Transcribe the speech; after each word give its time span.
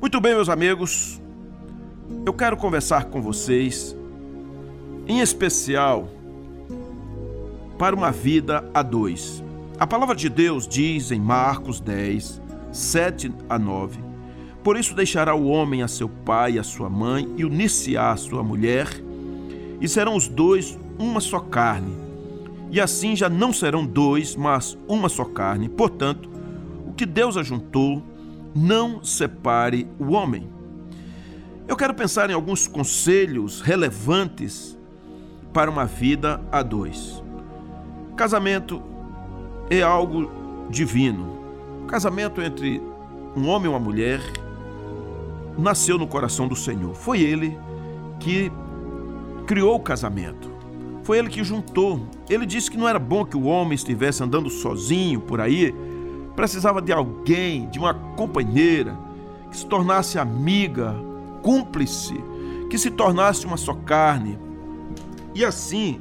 Muito 0.00 0.20
bem, 0.20 0.32
meus 0.32 0.48
amigos, 0.48 1.20
eu 2.24 2.32
quero 2.32 2.56
conversar 2.56 3.06
com 3.06 3.20
vocês, 3.20 3.96
em 5.08 5.18
especial 5.18 6.08
para 7.76 7.96
uma 7.96 8.12
vida 8.12 8.64
a 8.72 8.80
dois. 8.80 9.42
A 9.76 9.88
palavra 9.88 10.14
de 10.14 10.28
Deus 10.28 10.68
diz 10.68 11.10
em 11.10 11.18
Marcos 11.18 11.80
10, 11.80 12.40
7 12.70 13.32
a 13.48 13.58
9: 13.58 13.98
Por 14.62 14.76
isso 14.76 14.94
deixará 14.94 15.34
o 15.34 15.48
homem 15.48 15.82
a 15.82 15.88
seu 15.88 16.08
pai 16.08 16.52
e 16.52 16.58
a 16.60 16.62
sua 16.62 16.88
mãe 16.88 17.34
e 17.36 17.44
unir-se-á 17.44 18.12
a 18.12 18.16
sua 18.16 18.44
mulher, 18.44 18.86
e 19.80 19.88
serão 19.88 20.14
os 20.14 20.28
dois 20.28 20.78
uma 20.96 21.20
só 21.20 21.40
carne. 21.40 21.92
E 22.70 22.80
assim 22.80 23.16
já 23.16 23.28
não 23.28 23.52
serão 23.52 23.84
dois, 23.84 24.36
mas 24.36 24.78
uma 24.86 25.08
só 25.08 25.24
carne. 25.24 25.68
Portanto, 25.68 26.30
o 26.86 26.92
que 26.92 27.04
Deus 27.04 27.36
ajuntou, 27.36 28.00
não 28.54 29.02
separe 29.04 29.88
o 29.98 30.12
homem. 30.12 30.48
Eu 31.66 31.76
quero 31.76 31.94
pensar 31.94 32.30
em 32.30 32.32
alguns 32.32 32.66
conselhos 32.66 33.60
relevantes 33.60 34.76
para 35.52 35.70
uma 35.70 35.84
vida 35.84 36.40
a 36.50 36.62
dois. 36.62 37.22
Casamento 38.16 38.82
é 39.70 39.82
algo 39.82 40.30
divino. 40.70 41.38
Casamento 41.86 42.40
entre 42.40 42.80
um 43.36 43.48
homem 43.48 43.66
e 43.66 43.68
uma 43.68 43.78
mulher 43.78 44.20
nasceu 45.58 45.98
no 45.98 46.06
coração 46.06 46.48
do 46.48 46.56
Senhor. 46.56 46.94
Foi 46.94 47.20
ele 47.20 47.58
que 48.18 48.50
criou 49.46 49.76
o 49.76 49.80
casamento. 49.80 50.50
Foi 51.02 51.18
ele 51.18 51.28
que 51.28 51.42
juntou. 51.42 52.06
Ele 52.28 52.44
disse 52.44 52.70
que 52.70 52.76
não 52.76 52.88
era 52.88 52.98
bom 52.98 53.24
que 53.24 53.36
o 53.36 53.44
homem 53.44 53.74
estivesse 53.74 54.22
andando 54.22 54.50
sozinho 54.50 55.20
por 55.20 55.40
aí, 55.40 55.74
precisava 56.38 56.80
de 56.80 56.92
alguém, 56.92 57.68
de 57.68 57.80
uma 57.80 57.92
companheira, 57.92 58.96
que 59.50 59.56
se 59.56 59.66
tornasse 59.66 60.20
amiga, 60.20 60.94
cúmplice, 61.42 62.14
que 62.70 62.78
se 62.78 62.92
tornasse 62.92 63.44
uma 63.44 63.56
só 63.56 63.74
carne. 63.74 64.38
E 65.34 65.44
assim, 65.44 66.00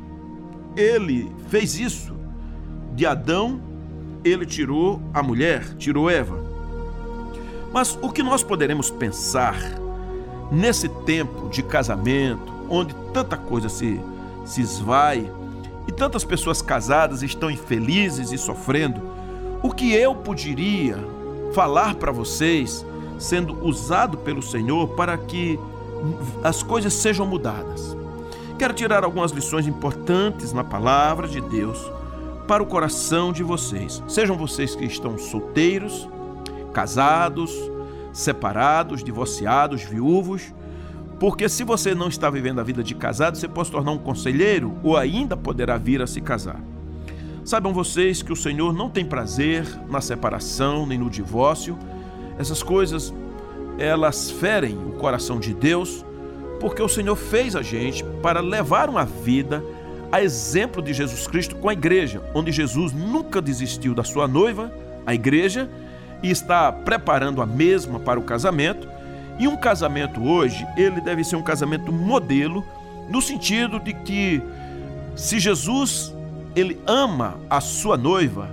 ele 0.76 1.32
fez 1.48 1.80
isso. 1.80 2.16
De 2.94 3.04
Adão, 3.04 3.60
ele 4.24 4.46
tirou 4.46 5.02
a 5.12 5.24
mulher, 5.24 5.74
tirou 5.74 6.08
Eva. 6.08 6.38
Mas 7.74 7.98
o 8.00 8.12
que 8.12 8.22
nós 8.22 8.44
poderemos 8.44 8.92
pensar 8.92 9.58
nesse 10.52 10.88
tempo 10.88 11.50
de 11.50 11.64
casamento, 11.64 12.54
onde 12.70 12.94
tanta 13.12 13.38
coisa 13.38 13.70
se 13.70 14.00
se 14.46 14.62
esvai 14.62 15.30
e 15.88 15.92
tantas 15.92 16.24
pessoas 16.24 16.62
casadas 16.62 17.24
estão 17.24 17.50
infelizes 17.50 18.32
e 18.32 18.38
sofrendo, 18.38 19.17
o 19.62 19.72
que 19.72 19.94
eu 19.94 20.16
poderia 20.16 20.98
falar 21.54 21.96
para 21.96 22.12
vocês, 22.12 22.86
sendo 23.18 23.66
usado 23.66 24.18
pelo 24.18 24.42
Senhor 24.42 24.90
para 24.90 25.18
que 25.18 25.60
as 26.44 26.62
coisas 26.62 26.94
sejam 26.94 27.26
mudadas? 27.26 27.96
Quero 28.58 28.74
tirar 28.74 29.04
algumas 29.04 29.32
lições 29.32 29.68
importantes 29.68 30.54
na 30.54 30.64
palavra 30.64 31.28
de 31.28 31.42
Deus 31.42 31.92
para 32.48 32.64
o 32.64 32.66
coração 32.66 33.32
de 33.32 33.44
vocês. 33.44 34.02
Sejam 34.08 34.38
vocês 34.38 34.76
que 34.76 34.86
estão 34.86 35.18
solteiros, 35.18 36.08
casados, 36.74 37.52
separados, 38.14 39.04
divorciados, 39.04 39.84
viúvos, 39.84 40.54
porque 41.20 41.50
se 41.50 41.64
você 41.64 41.94
não 41.96 42.08
está 42.08 42.30
vivendo 42.30 42.60
a 42.60 42.64
vida 42.64 42.84
de 42.84 42.96
casado, 42.96 43.38
você 43.38 43.48
pode 43.48 43.68
se 43.68 43.72
tornar 43.72 43.92
um 43.92 43.98
conselheiro 43.98 44.74
ou 44.84 44.96
ainda 44.96 45.36
poderá 45.36 45.78
vir 45.78 46.02
a 46.02 46.08
se 46.08 46.22
casar. 46.22 46.60
Saibam 47.48 47.72
vocês 47.72 48.22
que 48.22 48.34
o 48.34 48.36
Senhor 48.36 48.74
não 48.74 48.90
tem 48.90 49.06
prazer 49.06 49.66
na 49.90 50.02
separação 50.02 50.86
nem 50.86 50.98
no 50.98 51.10
divórcio. 51.10 51.80
Essas 52.38 52.62
coisas, 52.62 53.14
elas 53.80 54.30
ferem 54.30 54.78
o 54.78 54.98
coração 54.98 55.40
de 55.40 55.54
Deus, 55.54 56.06
porque 56.60 56.82
o 56.82 56.90
Senhor 56.90 57.16
fez 57.16 57.56
a 57.56 57.62
gente 57.62 58.04
para 58.22 58.42
levar 58.42 58.90
uma 58.90 59.06
vida 59.06 59.64
a 60.12 60.22
exemplo 60.22 60.82
de 60.82 60.94
Jesus 60.94 61.26
Cristo 61.26 61.56
com 61.56 61.70
a 61.70 61.72
igreja, 61.74 62.22
onde 62.34 62.52
Jesus 62.52 62.92
nunca 62.92 63.42
desistiu 63.42 63.96
da 63.96 64.04
sua 64.04 64.28
noiva, 64.28 64.70
a 65.06 65.16
igreja, 65.16 65.70
e 66.22 66.30
está 66.30 66.70
preparando 66.70 67.42
a 67.42 67.46
mesma 67.46 67.98
para 67.98 68.20
o 68.20 68.24
casamento 68.24 68.90
e 69.40 69.48
um 69.48 69.56
casamento 69.56 70.22
hoje, 70.22 70.68
ele 70.76 71.00
deve 71.00 71.24
ser 71.24 71.38
um 71.38 71.44
casamento 71.44 71.94
modelo, 71.94 72.66
no 73.08 73.22
sentido 73.22 73.80
de 73.80 73.94
que 73.94 74.42
se 75.16 75.40
Jesus 75.40 76.14
ele 76.60 76.80
ama 76.88 77.36
a 77.50 77.62
sua 77.62 77.96
noiva 77.96 78.50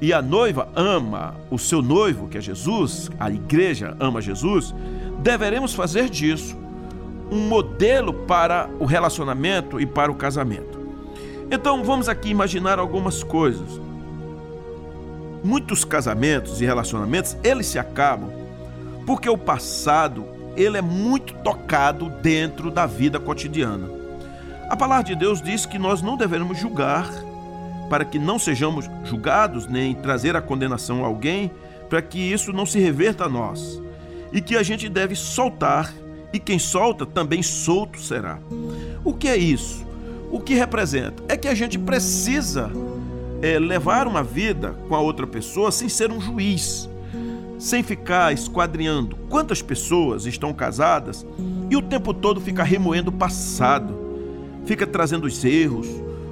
e 0.00 0.12
a 0.12 0.20
noiva 0.20 0.68
ama 0.76 1.34
o 1.50 1.58
seu 1.58 1.80
noivo, 1.80 2.28
que 2.28 2.36
é 2.36 2.40
Jesus, 2.40 3.10
a 3.18 3.30
igreja 3.30 3.96
ama 3.98 4.20
Jesus, 4.20 4.74
deveremos 5.20 5.74
fazer 5.74 6.10
disso 6.10 6.56
um 7.30 7.48
modelo 7.48 8.12
para 8.12 8.68
o 8.78 8.84
relacionamento 8.84 9.80
e 9.80 9.86
para 9.86 10.12
o 10.12 10.14
casamento. 10.14 10.78
Então 11.50 11.82
vamos 11.82 12.08
aqui 12.08 12.28
imaginar 12.28 12.78
algumas 12.78 13.22
coisas. 13.22 13.80
Muitos 15.42 15.84
casamentos 15.84 16.60
e 16.60 16.64
relacionamentos, 16.64 17.36
eles 17.42 17.66
se 17.66 17.78
acabam 17.78 18.30
porque 19.06 19.28
o 19.28 19.36
passado, 19.36 20.24
ele 20.56 20.78
é 20.78 20.82
muito 20.82 21.34
tocado 21.34 22.08
dentro 22.22 22.70
da 22.70 22.86
vida 22.86 23.18
cotidiana. 23.18 24.03
A 24.68 24.76
palavra 24.76 25.04
de 25.04 25.14
Deus 25.14 25.40
diz 25.42 25.66
que 25.66 25.78
nós 25.78 26.02
não 26.02 26.16
devemos 26.16 26.58
julgar 26.58 27.08
para 27.88 28.04
que 28.04 28.18
não 28.18 28.38
sejamos 28.38 28.88
julgados 29.04 29.66
nem 29.66 29.94
trazer 29.94 30.36
a 30.36 30.42
condenação 30.42 31.04
a 31.04 31.06
alguém, 31.06 31.50
para 31.88 32.00
que 32.02 32.18
isso 32.18 32.52
não 32.52 32.66
se 32.66 32.78
reverta 32.78 33.24
a 33.24 33.28
nós. 33.28 33.80
E 34.32 34.40
que 34.40 34.56
a 34.56 34.62
gente 34.62 34.88
deve 34.88 35.14
soltar, 35.14 35.92
e 36.32 36.38
quem 36.38 36.58
solta 36.58 37.06
também 37.06 37.42
solto 37.42 38.00
será. 38.00 38.38
O 39.04 39.12
que 39.12 39.28
é 39.28 39.36
isso? 39.36 39.86
O 40.30 40.40
que 40.40 40.54
representa? 40.54 41.22
É 41.28 41.36
que 41.36 41.46
a 41.46 41.54
gente 41.54 41.78
precisa 41.78 42.70
é, 43.40 43.58
levar 43.58 44.08
uma 44.08 44.24
vida 44.24 44.74
com 44.88 44.94
a 44.94 45.00
outra 45.00 45.26
pessoa 45.26 45.70
sem 45.70 45.88
ser 45.88 46.10
um 46.10 46.20
juiz 46.20 46.88
sem 47.56 47.82
ficar 47.82 48.32
esquadrinhando 48.32 49.16
quantas 49.30 49.62
pessoas 49.62 50.26
estão 50.26 50.52
casadas 50.52 51.24
e 51.70 51.76
o 51.76 51.80
tempo 51.80 52.12
todo 52.12 52.40
fica 52.40 52.62
remoendo 52.62 53.10
o 53.10 53.14
passado, 53.14 54.03
fica 54.64 54.86
trazendo 54.86 55.26
os 55.26 55.44
erros. 55.44 55.86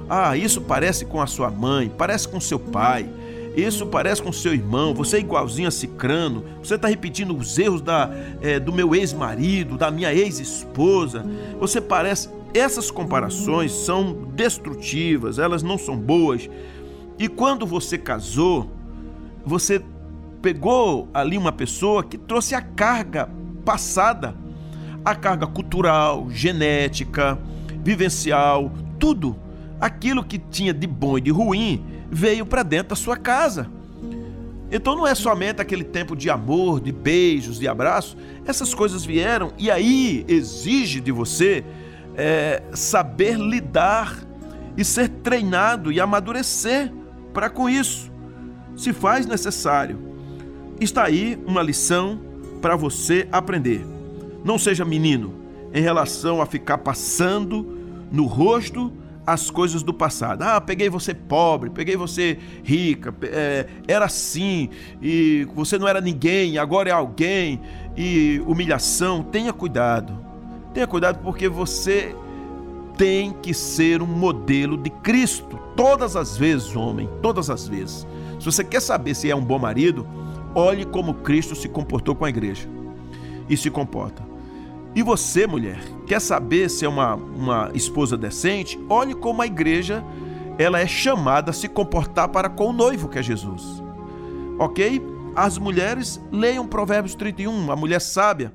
Ah, 0.09 0.35
isso 0.35 0.61
parece 0.61 1.05
com 1.05 1.21
a 1.21 1.27
sua 1.27 1.49
mãe, 1.49 1.91
parece 1.97 2.27
com 2.27 2.39
seu 2.39 2.59
pai, 2.59 3.07
isso 3.55 3.85
parece 3.85 4.21
com 4.21 4.31
seu 4.31 4.53
irmão, 4.53 4.93
você 4.93 5.17
é 5.17 5.19
igualzinho 5.19 5.67
a 5.67 5.71
Cicrano, 5.71 6.43
você 6.61 6.75
está 6.75 6.87
repetindo 6.87 7.35
os 7.35 7.57
erros 7.57 7.81
da, 7.81 8.09
é, 8.41 8.59
do 8.59 8.73
meu 8.73 8.95
ex-marido, 8.95 9.77
da 9.77 9.91
minha 9.91 10.13
ex-esposa, 10.13 11.25
você 11.59 11.79
parece. 11.79 12.29
Essas 12.53 12.91
comparações 12.91 13.71
são 13.71 14.13
destrutivas, 14.35 15.39
elas 15.39 15.63
não 15.63 15.75
são 15.75 15.97
boas. 15.97 16.47
E 17.17 17.27
quando 17.27 17.65
você 17.65 17.97
casou, 17.97 18.69
você 19.43 19.81
pegou 20.39 21.07
ali 21.13 21.35
uma 21.35 21.51
pessoa 21.51 22.03
que 22.03 22.15
trouxe 22.15 22.53
a 22.53 22.61
carga 22.61 23.27
passada, 23.65 24.35
a 25.03 25.15
carga 25.15 25.47
cultural, 25.47 26.27
genética, 26.29 27.39
vivencial, 27.83 28.71
tudo. 28.99 29.35
Aquilo 29.79 30.23
que 30.23 30.37
tinha 30.37 30.73
de 30.73 30.87
bom 30.87 31.17
e 31.17 31.21
de 31.21 31.31
ruim 31.31 31.83
veio 32.09 32.45
para 32.45 32.63
dentro 32.63 32.89
da 32.89 32.95
sua 32.95 33.17
casa. 33.17 33.69
Então 34.71 34.95
não 34.95 35.05
é 35.05 35.13
somente 35.13 35.61
aquele 35.61 35.83
tempo 35.83 36.15
de 36.15 36.29
amor, 36.29 36.79
de 36.79 36.91
beijos, 36.91 37.59
de 37.59 37.67
abraços. 37.67 38.17
Essas 38.45 38.73
coisas 38.73 39.05
vieram 39.05 39.51
e 39.57 39.69
aí 39.69 40.25
exige 40.27 40.99
de 40.99 41.11
você 41.11 41.63
é, 42.15 42.63
saber 42.73 43.37
lidar 43.37 44.17
e 44.75 44.83
ser 44.83 45.09
treinado 45.09 45.91
e 45.91 45.99
amadurecer 45.99 46.91
para 47.33 47.49
com 47.49 47.69
isso. 47.69 48.11
Se 48.75 48.93
faz 48.93 49.25
necessário. 49.25 49.99
Está 50.79 51.03
aí 51.03 51.37
uma 51.45 51.61
lição 51.61 52.19
para 52.61 52.75
você 52.75 53.27
aprender. 53.31 53.85
Não 54.43 54.57
seja 54.57 54.83
menino 54.83 55.35
em 55.73 55.81
relação 55.81 56.41
a 56.41 56.45
ficar 56.45 56.79
passando 56.79 57.72
no 58.13 58.25
rosto 58.25 58.93
as 59.27 59.49
coisas 59.49 59.83
do 59.83 59.93
passado. 59.93 60.43
Ah, 60.43 60.61
peguei 60.61 60.89
você 60.89 61.13
pobre, 61.13 61.69
peguei 61.69 61.97
você 61.97 62.37
rica, 62.63 63.13
é, 63.23 63.67
era 63.87 64.05
assim, 64.05 64.69
e 65.01 65.45
você 65.53 65.77
não 65.77 65.87
era 65.87 65.99
ninguém, 65.99 66.57
agora 66.57 66.89
é 66.89 66.93
alguém, 66.93 67.59
e 67.97 68.41
humilhação. 68.45 69.23
Tenha 69.23 69.51
cuidado. 69.51 70.17
Tenha 70.73 70.87
cuidado 70.87 71.19
porque 71.23 71.49
você 71.49 72.15
tem 72.97 73.33
que 73.33 73.53
ser 73.53 74.01
um 74.01 74.07
modelo 74.07 74.77
de 74.77 74.89
Cristo. 74.89 75.59
Todas 75.75 76.15
as 76.15 76.37
vezes, 76.37 76.75
homem, 76.75 77.09
todas 77.21 77.49
as 77.49 77.67
vezes. 77.67 78.07
Se 78.39 78.45
você 78.45 78.63
quer 78.63 78.81
saber 78.81 79.15
se 79.15 79.29
é 79.29 79.35
um 79.35 79.43
bom 79.43 79.57
marido, 79.57 80.07
Olhe 80.55 80.85
como 80.85 81.15
Cristo 81.15 81.55
se 81.55 81.67
comportou 81.67 82.13
com 82.15 82.25
a 82.25 82.29
igreja 82.29 82.69
e 83.49 83.57
se 83.57 83.71
comporta. 83.71 84.23
E 84.95 85.01
você, 85.01 85.47
mulher, 85.47 85.79
quer 86.05 86.19
saber 86.19 86.69
se 86.69 86.85
é 86.85 86.89
uma, 86.89 87.15
uma 87.15 87.71
esposa 87.73 88.15
decente? 88.15 88.79
Olhe 88.87 89.13
como 89.13 89.41
a 89.41 89.45
igreja 89.47 90.03
ela 90.57 90.79
é 90.79 90.85
chamada 90.85 91.49
a 91.49 91.53
se 91.53 91.67
comportar 91.67 92.29
para 92.29 92.47
com 92.47 92.67
o 92.67 92.73
noivo 92.73 93.09
que 93.09 93.17
é 93.17 93.23
Jesus. 93.23 93.81
Ok? 94.59 95.01
As 95.35 95.57
mulheres 95.57 96.21
leiam 96.31 96.67
Provérbios 96.67 97.15
31, 97.15 97.71
a 97.71 97.75
mulher 97.75 97.99
sábia. 97.99 98.53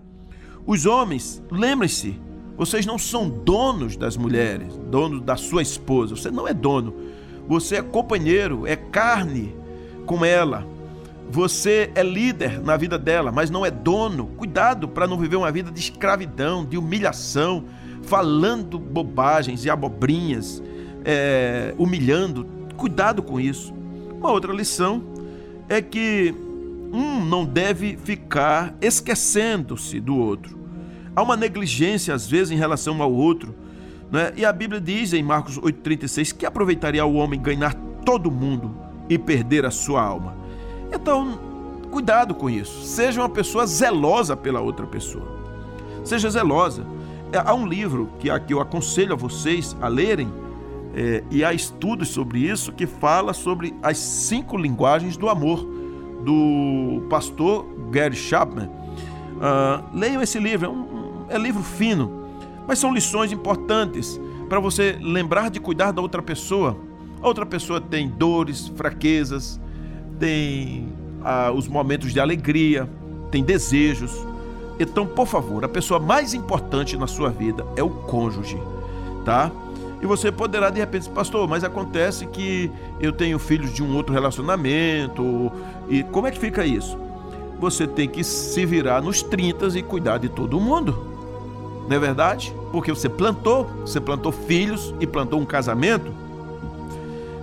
Os 0.64 0.87
homens, 0.87 1.43
lembrem-se, 1.50 2.20
vocês 2.56 2.87
não 2.87 2.99
são 2.99 3.29
donos 3.29 3.96
das 3.96 4.17
mulheres, 4.17 4.76
dono 4.91 5.20
da 5.20 5.37
sua 5.37 5.62
esposa. 5.62 6.14
Você 6.14 6.31
não 6.31 6.46
é 6.46 6.55
dono. 6.55 6.94
Você 7.49 7.76
é 7.76 7.82
companheiro, 7.82 8.67
é 8.67 8.76
carne 8.76 9.56
com 10.06 10.25
ela. 10.25 10.67
Você 11.31 11.91
é 11.95 12.03
líder 12.03 12.61
na 12.61 12.77
vida 12.77 12.99
dela, 12.99 13.31
mas 13.31 13.51
não 13.51 13.65
é 13.65 13.71
dono. 13.71 14.29
Cuidado 14.29 14.89
para 14.89 15.07
não 15.07 15.19
viver 15.19 15.37
uma 15.37 15.53
vida 15.53 15.71
de 15.71 15.79
escravidão, 15.79 16.65
de 16.65 16.79
humilhação, 16.79 17.65
falando 18.03 18.79
bobagens 18.79 19.65
e 19.65 19.71
abobrinhas, 19.71 20.63
é, 21.05 21.75
humilhando. 21.77 22.47
Cuidado 22.77 23.23
com 23.23 23.39
isso. 23.39 23.75
Uma 24.17 24.31
outra 24.31 24.53
lição 24.53 25.03
é 25.69 25.83
que 25.83 26.35
um 26.93 27.23
não 27.23 27.45
deve 27.45 27.99
ficar 28.03 28.75
esquecendo-se 28.81 30.01
do 30.01 30.17
outro. 30.17 30.59
Há 31.15 31.23
uma 31.23 31.37
negligência, 31.37 32.15
às 32.15 32.27
vezes, 32.27 32.51
em 32.51 32.57
relação 32.57 33.03
ao 33.03 33.13
outro. 33.13 33.55
Né? 34.11 34.33
E 34.37 34.45
a 34.47 34.53
Bíblia 34.53 34.81
diz 34.81 35.13
em 35.13 35.23
Marcos 35.23 35.59
8,36 35.59 36.35
que 36.35 36.47
aproveitaria 36.47 37.05
o 37.05 37.15
homem 37.15 37.41
ganhar 37.41 37.75
todo 38.05 38.31
mundo 38.31 38.75
e 39.11 39.19
perder 39.19 39.67
a 39.67 39.71
sua 39.71 40.01
alma. 40.01 40.38
Então, 40.93 41.38
cuidado 41.90 42.35
com 42.35 42.49
isso. 42.49 42.82
Seja 42.82 43.20
uma 43.20 43.29
pessoa 43.29 43.67
zelosa 43.67 44.37
pela 44.37 44.61
outra 44.61 44.87
pessoa. 44.87 45.26
Seja 46.05 46.31
zelosa. 46.31 46.87
É, 47.32 47.38
há 47.38 47.55
um 47.55 47.67
livro 47.67 48.08
que 48.19 48.31
aqui 48.31 48.55
eu 48.55 48.61
aconselho 48.61 49.12
a 49.12 49.17
vocês 49.17 49.76
a 49.81 49.88
lerem, 49.88 50.32
é, 50.94 51.23
e 51.31 51.44
há 51.44 51.52
estudos 51.52 52.08
sobre 52.08 52.40
isso, 52.40 52.73
que 52.73 52.87
fala 52.87 53.32
sobre 53.32 53.75
as 53.82 53.99
cinco 53.99 54.56
linguagens 54.56 55.17
do 55.17 55.29
amor, 55.29 55.64
do 56.25 57.06
pastor 57.08 57.67
Gary 57.91 58.17
Chapman. 58.17 58.69
Uh, 59.38 59.96
leiam 59.96 60.20
esse 60.20 60.38
livro, 60.38 60.67
é 60.67 60.69
um, 60.69 61.26
é 61.29 61.38
livro 61.38 61.62
fino, 61.62 62.25
mas 62.67 62.79
são 62.79 62.93
lições 62.93 63.31
importantes 63.31 64.20
para 64.49 64.58
você 64.58 64.99
lembrar 65.00 65.50
de 65.50 65.61
cuidar 65.61 65.93
da 65.93 66.02
outra 66.02 66.23
pessoa. 66.23 66.76
A 67.23 67.29
outra 67.29 67.46
pessoa 67.46 67.81
tem 67.81 68.08
dores, 68.08 68.69
fraquezas, 68.69 69.61
tem 70.19 70.88
ah, 71.25 71.50
os 71.53 71.69
momentos 71.69 72.12
de 72.12 72.20
alegria, 72.20 72.88
tem 73.31 73.43
desejos. 73.43 74.12
Então, 74.79 75.06
por 75.06 75.26
favor, 75.26 75.65
a 75.65 75.69
pessoa 75.69 75.99
mais 75.99 76.35
importante 76.35 76.97
na 76.97 77.06
sua 77.06 77.31
vida 77.31 77.67
é 77.76 77.82
o 77.82 77.91
cônjuge, 77.91 78.59
tá? 79.25 79.50
E 80.00 80.06
você 80.06 80.31
poderá 80.31 80.70
de 80.70 80.79
repente, 80.79 81.09
pastor, 81.11 81.49
mas 81.49 81.65
acontece 81.65 82.26
que 82.26 82.70
eu 83.00 83.12
tenho 83.12 83.38
filhos 83.38 83.75
de 83.75 83.82
um 83.82 83.97
outro 83.97 84.12
relacionamento. 84.15 85.50
E 85.88 86.05
como 86.05 86.29
é 86.29 86.31
que 86.31 86.38
fica 86.38 86.65
isso? 86.65 86.97
Você 87.59 87.87
tem 87.87 88.09
que 88.09 88.23
se 88.23 88.65
virar 88.65 89.03
nos 89.03 89.23
30 89.23 89.76
e 89.76 89.82
cuidar 89.82 90.19
de 90.19 90.29
todo 90.29 90.61
mundo. 90.61 90.97
Não 91.88 91.97
é 91.97 91.99
verdade? 91.99 92.55
Porque 92.70 92.93
você 92.93 93.09
plantou, 93.09 93.65
você 93.81 94.00
plantou 94.00 94.31
filhos 94.31 94.94
e 95.00 95.06
plantou 95.06 95.41
um 95.41 95.44
casamento. 95.44 96.12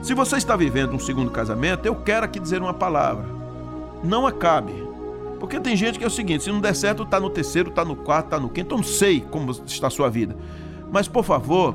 Se 0.06 0.14
você 0.14 0.38
está 0.38 0.56
vivendo 0.56 0.94
um 0.94 1.00
segundo 1.00 1.32
casamento, 1.32 1.88
eu 1.88 1.96
quero 1.96 2.26
aqui 2.28 2.40
dizer 2.40 2.62
uma 2.62 2.76
palavra. 2.76 3.26
Não 4.04 4.28
acabe. 4.28 4.72
Porque 5.40 5.60
tem 5.60 5.76
gente 5.76 5.98
que 5.98 6.04
é 6.04 6.08
o 6.08 6.12
seguinte: 6.12 6.44
se 6.44 6.52
não 6.52 6.62
der 6.62 6.76
certo, 6.76 7.02
está 7.02 7.20
no 7.20 7.28
terceiro, 7.28 7.70
está 7.70 7.84
no 7.84 7.96
quarto, 7.96 8.26
está 8.26 8.40
no 8.40 8.48
quinto. 8.48 8.76
Eu 8.76 8.78
não 8.78 8.84
sei 8.84 9.22
como 9.22 9.50
está 9.52 9.88
a 9.88 9.90
sua 9.90 10.08
vida. 10.08 10.38
Mas 10.92 11.08
por 11.08 11.24
favor, 11.24 11.74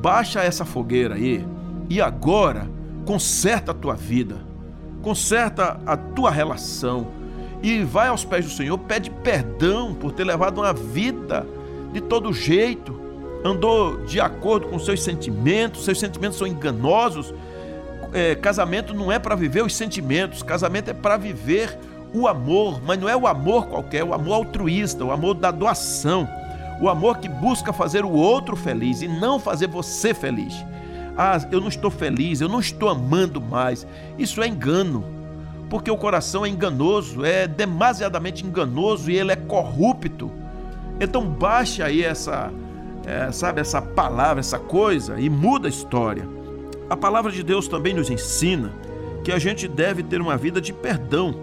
baixa 0.00 0.42
essa 0.42 0.64
fogueira 0.64 1.16
aí 1.16 1.46
e 1.90 2.00
agora 2.00 2.66
conserta 3.04 3.72
a 3.72 3.74
tua 3.74 3.94
vida, 3.94 4.38
conserta 5.02 5.78
a 5.84 5.98
tua 5.98 6.30
relação 6.30 7.08
e 7.62 7.82
vai 7.84 8.08
aos 8.08 8.24
pés 8.24 8.46
do 8.46 8.50
Senhor, 8.50 8.78
pede 8.78 9.10
perdão 9.10 9.92
por 9.92 10.12
ter 10.12 10.24
levado 10.24 10.62
uma 10.62 10.72
vida 10.72 11.46
de 11.92 12.00
todo 12.00 12.32
jeito, 12.32 12.98
andou 13.44 14.04
de 14.04 14.20
acordo 14.20 14.68
com 14.68 14.78
seus 14.78 15.02
sentimentos, 15.02 15.84
seus 15.84 15.98
sentimentos 15.98 16.38
são 16.38 16.46
enganosos. 16.46 17.34
É, 18.12 18.34
casamento 18.34 18.92
não 18.92 19.10
é 19.10 19.18
para 19.18 19.34
viver 19.34 19.62
os 19.62 19.74
sentimentos, 19.74 20.42
casamento 20.42 20.90
é 20.90 20.94
para 20.94 21.16
viver 21.16 21.78
o 22.12 22.26
amor, 22.26 22.80
mas 22.84 22.98
não 22.98 23.08
é 23.08 23.16
o 23.16 23.26
amor 23.26 23.66
qualquer, 23.66 23.98
é 23.98 24.04
o 24.04 24.12
amor 24.12 24.34
altruísta, 24.34 25.04
o 25.04 25.12
amor 25.12 25.34
da 25.34 25.50
doação, 25.50 26.28
o 26.80 26.88
amor 26.88 27.18
que 27.18 27.28
busca 27.28 27.72
fazer 27.72 28.04
o 28.04 28.10
outro 28.10 28.56
feliz 28.56 29.00
e 29.00 29.06
não 29.06 29.38
fazer 29.38 29.68
você 29.68 30.12
feliz. 30.12 30.54
Ah, 31.16 31.38
eu 31.52 31.60
não 31.60 31.68
estou 31.68 31.90
feliz, 31.90 32.40
eu 32.40 32.48
não 32.48 32.60
estou 32.60 32.88
amando 32.88 33.40
mais. 33.40 33.86
Isso 34.18 34.42
é 34.42 34.48
engano 34.48 35.20
porque 35.70 35.90
o 35.90 35.96
coração 35.96 36.44
é 36.44 36.48
enganoso, 36.48 37.24
é 37.24 37.46
demasiadamente 37.46 38.44
enganoso 38.44 39.08
e 39.08 39.16
ele 39.16 39.30
é 39.30 39.36
corrupto. 39.36 40.30
Então 40.98 41.24
baixe 41.24 41.80
aí 41.80 42.02
essa, 42.02 42.52
é, 43.10 43.32
sabe, 43.32 43.60
essa 43.60 43.82
palavra, 43.82 44.40
essa 44.40 44.58
coisa 44.58 45.18
e 45.20 45.28
muda 45.28 45.68
a 45.68 45.70
história. 45.70 46.28
A 46.88 46.96
palavra 46.96 47.32
de 47.32 47.42
Deus 47.42 47.68
também 47.68 47.92
nos 47.94 48.10
ensina 48.10 48.72
que 49.24 49.32
a 49.32 49.38
gente 49.38 49.66
deve 49.66 50.02
ter 50.02 50.20
uma 50.20 50.36
vida 50.36 50.60
de 50.60 50.72
perdão. 50.72 51.34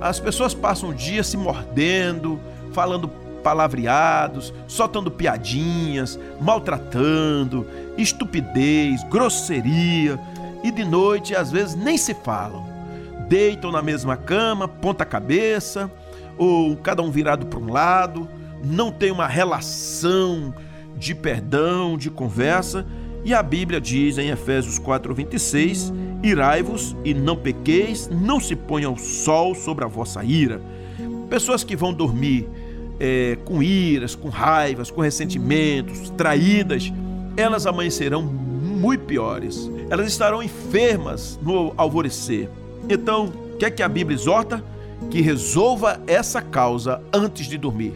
As 0.00 0.18
pessoas 0.18 0.52
passam 0.52 0.90
o 0.90 0.94
dia 0.94 1.22
se 1.22 1.36
mordendo, 1.36 2.38
falando 2.72 3.08
palavreados, 3.42 4.52
soltando 4.66 5.10
piadinhas, 5.10 6.18
maltratando, 6.40 7.66
estupidez, 7.96 9.02
grosseria, 9.04 10.18
e 10.62 10.70
de 10.70 10.84
noite 10.84 11.34
às 11.34 11.50
vezes 11.50 11.74
nem 11.74 11.96
se 11.96 12.14
falam 12.14 12.72
deitam 13.32 13.72
na 13.72 13.80
mesma 13.80 14.14
cama, 14.14 14.68
ponta 14.68 15.06
cabeça, 15.06 15.90
ou 16.36 16.76
cada 16.76 17.00
um 17.00 17.10
virado 17.10 17.46
para 17.46 17.58
um 17.58 17.72
lado, 17.72 18.28
não 18.62 18.92
tem 18.92 19.10
uma 19.10 19.26
relação 19.26 20.52
de 20.96 21.14
perdão, 21.14 21.96
de 21.96 22.10
conversa. 22.10 22.86
E 23.24 23.32
a 23.32 23.42
Bíblia 23.42 23.80
diz 23.80 24.18
em 24.18 24.30
Efésios 24.30 24.78
4:26: 24.78 25.92
Irai-vos 26.22 26.96
e 27.04 27.14
não 27.14 27.36
pequeis, 27.36 28.08
não 28.08 28.40
se 28.40 28.54
ponha 28.54 28.90
o 28.90 28.98
sol 28.98 29.54
sobre 29.54 29.84
a 29.84 29.88
vossa 29.88 30.24
ira. 30.24 30.60
Pessoas 31.28 31.64
que 31.64 31.74
vão 31.74 31.92
dormir 31.92 32.48
é, 33.00 33.36
com 33.44 33.62
iras, 33.62 34.14
com 34.14 34.28
raivas, 34.28 34.90
com 34.90 35.00
ressentimentos, 35.00 36.10
traídas, 36.10 36.92
elas 37.36 37.66
amanhecerão 37.66 38.22
muito 38.22 39.04
piores. 39.04 39.70
Elas 39.90 40.08
estarão 40.08 40.42
enfermas 40.42 41.38
no 41.42 41.72
alvorecer. 41.76 42.48
Então, 42.88 43.26
o 43.26 43.56
que 43.56 43.64
é 43.64 43.70
que 43.70 43.82
a 43.82 43.88
Bíblia 43.88 44.14
exorta? 44.16 44.62
Que 45.10 45.20
resolva 45.20 46.00
essa 46.06 46.40
causa 46.40 47.02
antes 47.12 47.46
de 47.46 47.58
dormir, 47.58 47.94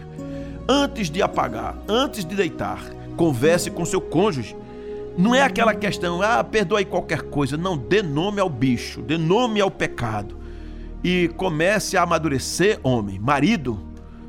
antes 0.69 1.11
de 1.11 1.23
apagar, 1.23 1.77
antes 1.89 2.25
de 2.25 2.35
deitar. 2.35 2.81
Converse 3.17 3.71
com 3.71 3.85
seu 3.85 4.01
cônjuge. 4.01 4.57
Não 5.17 5.35
é 5.35 5.43
aquela 5.43 5.75
questão, 5.75 6.21
ah, 6.21 6.45
perdoe 6.45 6.85
qualquer 6.85 7.23
coisa. 7.23 7.57
Não, 7.57 7.77
dê 7.77 8.03
nome 8.03 8.41
ao 8.41 8.51
bicho, 8.51 9.01
dê 9.03 9.17
nome 9.17 9.61
ao 9.61 9.71
pecado. 9.71 10.37
E 11.03 11.29
comece 11.37 11.97
a 11.97 12.03
amadurecer, 12.03 12.79
homem, 12.83 13.19
marido, 13.19 13.81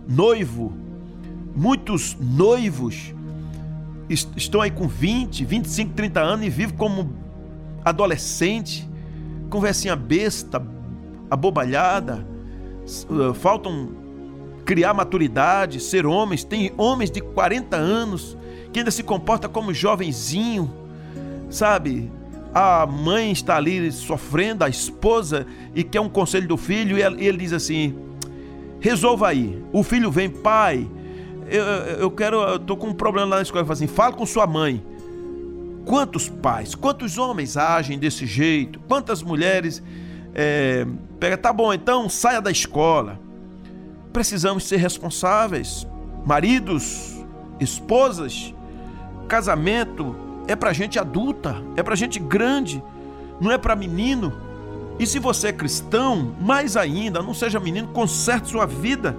noivo. 0.07 0.73
Muitos 1.55 2.15
noivos 2.19 3.13
estão 4.09 4.61
aí 4.61 4.71
com 4.71 4.87
20, 4.87 5.43
25, 5.43 5.93
30 5.93 6.19
anos 6.21 6.45
e 6.45 6.49
vivem 6.49 6.77
como 6.77 7.13
adolescente 7.83 8.87
conversinha 9.49 9.95
besta, 9.95 10.61
abobalhada, 11.29 12.25
uh, 13.09 13.33
faltam 13.33 13.89
criar 14.67 14.93
maturidade, 14.93 15.79
ser 15.79 16.05
homens. 16.05 16.43
Tem 16.43 16.73
homens 16.77 17.09
de 17.09 17.21
40 17.21 17.77
anos 17.77 18.37
que 18.73 18.79
ainda 18.79 18.91
se 18.91 19.01
comporta 19.01 19.47
como 19.47 19.73
jovenzinho, 19.73 20.71
sabe? 21.49 22.11
A 22.53 22.85
mãe 22.85 23.31
está 23.31 23.55
ali 23.55 23.89
sofrendo, 23.93 24.65
a 24.65 24.69
esposa, 24.69 25.47
e 25.73 25.85
quer 25.85 26.01
um 26.01 26.09
conselho 26.09 26.49
do 26.49 26.57
filho, 26.57 26.97
e 26.97 27.25
ele 27.25 27.37
diz 27.37 27.53
assim: 27.53 27.95
resolva 28.81 29.29
aí. 29.29 29.63
O 29.71 29.83
filho 29.83 30.11
vem, 30.11 30.29
pai, 30.29 30.85
eu, 31.49 31.63
eu 31.63 32.11
quero, 32.11 32.41
eu 32.41 32.59
tô 32.59 32.75
com 32.75 32.87
um 32.87 32.93
problema 32.93 33.27
lá 33.27 33.35
na 33.37 33.41
escola. 33.43 33.61
Ele 33.61 33.67
fala 33.67 33.77
assim: 33.77 33.87
fala 33.87 34.13
com 34.13 34.25
sua 34.25 34.45
mãe. 34.45 34.83
Quantos 35.85 36.27
pais, 36.27 36.75
quantos 36.75 37.17
homens 37.17 37.55
agem 37.55 37.97
desse 37.97 38.25
jeito? 38.25 38.81
Quantas 38.81 39.23
mulheres 39.23 39.81
é, 40.35 40.85
pega, 41.17 41.37
tá 41.37 41.53
bom, 41.53 41.73
então 41.73 42.09
saia 42.09 42.41
da 42.41 42.51
escola. 42.51 43.26
Precisamos 44.11 44.63
ser 44.63 44.77
responsáveis. 44.77 45.87
Maridos, 46.25 47.23
esposas, 47.59 48.53
casamento 49.27 50.15
é 50.47 50.55
para 50.55 50.73
gente 50.73 50.97
adulta, 50.97 51.61
é 51.75 51.83
para 51.83 51.95
gente 51.95 52.19
grande, 52.19 52.83
não 53.39 53.51
é 53.51 53.57
para 53.57 53.75
menino. 53.75 54.33
E 54.99 55.05
se 55.05 55.19
você 55.19 55.49
é 55.49 55.53
cristão, 55.53 56.33
mais 56.39 56.75
ainda, 56.75 57.21
não 57.21 57.33
seja 57.33 57.59
menino, 57.59 57.89
conserte 57.89 58.49
sua 58.49 58.65
vida. 58.65 59.15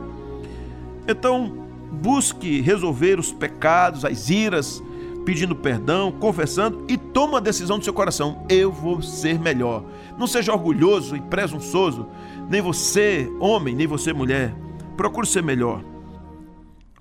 Então, 1.06 1.66
busque 1.90 2.60
resolver 2.60 3.18
os 3.18 3.32
pecados, 3.32 4.04
as 4.04 4.28
iras, 4.28 4.82
pedindo 5.24 5.54
perdão, 5.54 6.10
confessando 6.10 6.84
e 6.88 6.96
toma 6.96 7.34
uma 7.34 7.40
decisão 7.40 7.78
do 7.78 7.84
seu 7.84 7.92
coração: 7.92 8.44
eu 8.48 8.72
vou 8.72 9.02
ser 9.02 9.38
melhor. 9.38 9.84
Não 10.18 10.26
seja 10.26 10.52
orgulhoso 10.52 11.16
e 11.16 11.20
presunçoso, 11.20 12.06
nem 12.48 12.60
você, 12.60 13.30
homem, 13.38 13.74
nem 13.74 13.86
você, 13.86 14.12
mulher. 14.12 14.54
Procure 14.98 15.28
ser 15.28 15.44
melhor. 15.44 15.80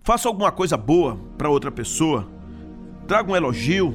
Faça 0.04 0.28
alguma 0.28 0.52
coisa 0.52 0.78
boa 0.78 1.18
para 1.36 1.50
outra 1.50 1.72
pessoa. 1.72 2.28
Traga 3.08 3.32
um 3.32 3.36
elogio. 3.36 3.92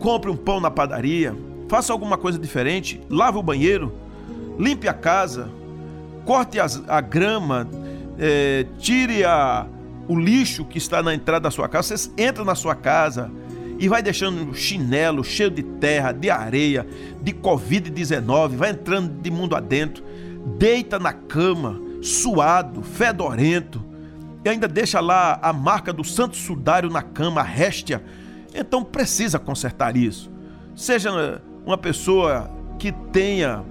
Compre 0.00 0.30
um 0.30 0.36
pão 0.36 0.62
na 0.62 0.70
padaria. 0.70 1.36
Faça 1.68 1.92
alguma 1.92 2.16
coisa 2.16 2.38
diferente. 2.38 2.98
Lave 3.10 3.36
o 3.36 3.42
banheiro. 3.42 3.92
Limpe 4.58 4.88
a 4.88 4.94
casa. 4.94 5.50
Corte 6.24 6.58
as, 6.58 6.82
a 6.88 7.02
grama. 7.02 7.68
É, 8.18 8.64
tire 8.78 9.24
a, 9.24 9.66
o 10.08 10.18
lixo 10.18 10.64
que 10.64 10.78
está 10.78 11.02
na 11.02 11.14
entrada 11.14 11.40
da 11.40 11.50
sua 11.50 11.68
casa. 11.68 11.98
Você 11.98 12.10
entra 12.16 12.46
na 12.46 12.54
sua 12.54 12.74
casa 12.74 13.30
e 13.78 13.88
vai 13.88 14.02
deixando 14.02 14.54
chinelo 14.54 15.22
cheio 15.22 15.50
de 15.50 15.62
terra, 15.62 16.12
de 16.12 16.30
areia, 16.30 16.86
de 17.20 17.34
Covid-19, 17.34 18.56
vai 18.56 18.70
entrando 18.70 19.20
de 19.20 19.30
mundo 19.30 19.54
adentro, 19.54 20.02
deita 20.58 20.98
na 20.98 21.12
cama, 21.12 21.78
suado, 22.06 22.82
fedorento, 22.82 23.82
e 24.44 24.48
ainda 24.48 24.68
deixa 24.68 25.00
lá 25.00 25.38
a 25.42 25.52
marca 25.52 25.92
do 25.92 26.04
santo 26.04 26.36
sudário 26.36 26.88
na 26.88 27.02
cama, 27.02 27.40
a 27.40 27.44
réstia. 27.44 28.02
Então 28.54 28.84
precisa 28.84 29.38
consertar 29.38 29.96
isso. 29.96 30.30
Seja 30.74 31.10
uma 31.64 31.76
pessoa 31.76 32.50
que 32.78 32.92
tenha 32.92 33.64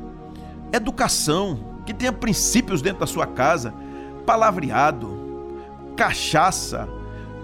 educação, 0.73 1.81
que 1.85 1.93
tenha 1.93 2.11
princípios 2.11 2.81
dentro 2.81 2.99
da 2.99 3.07
sua 3.07 3.25
casa, 3.25 3.73
palavreado, 4.25 5.15
cachaça, 5.95 6.89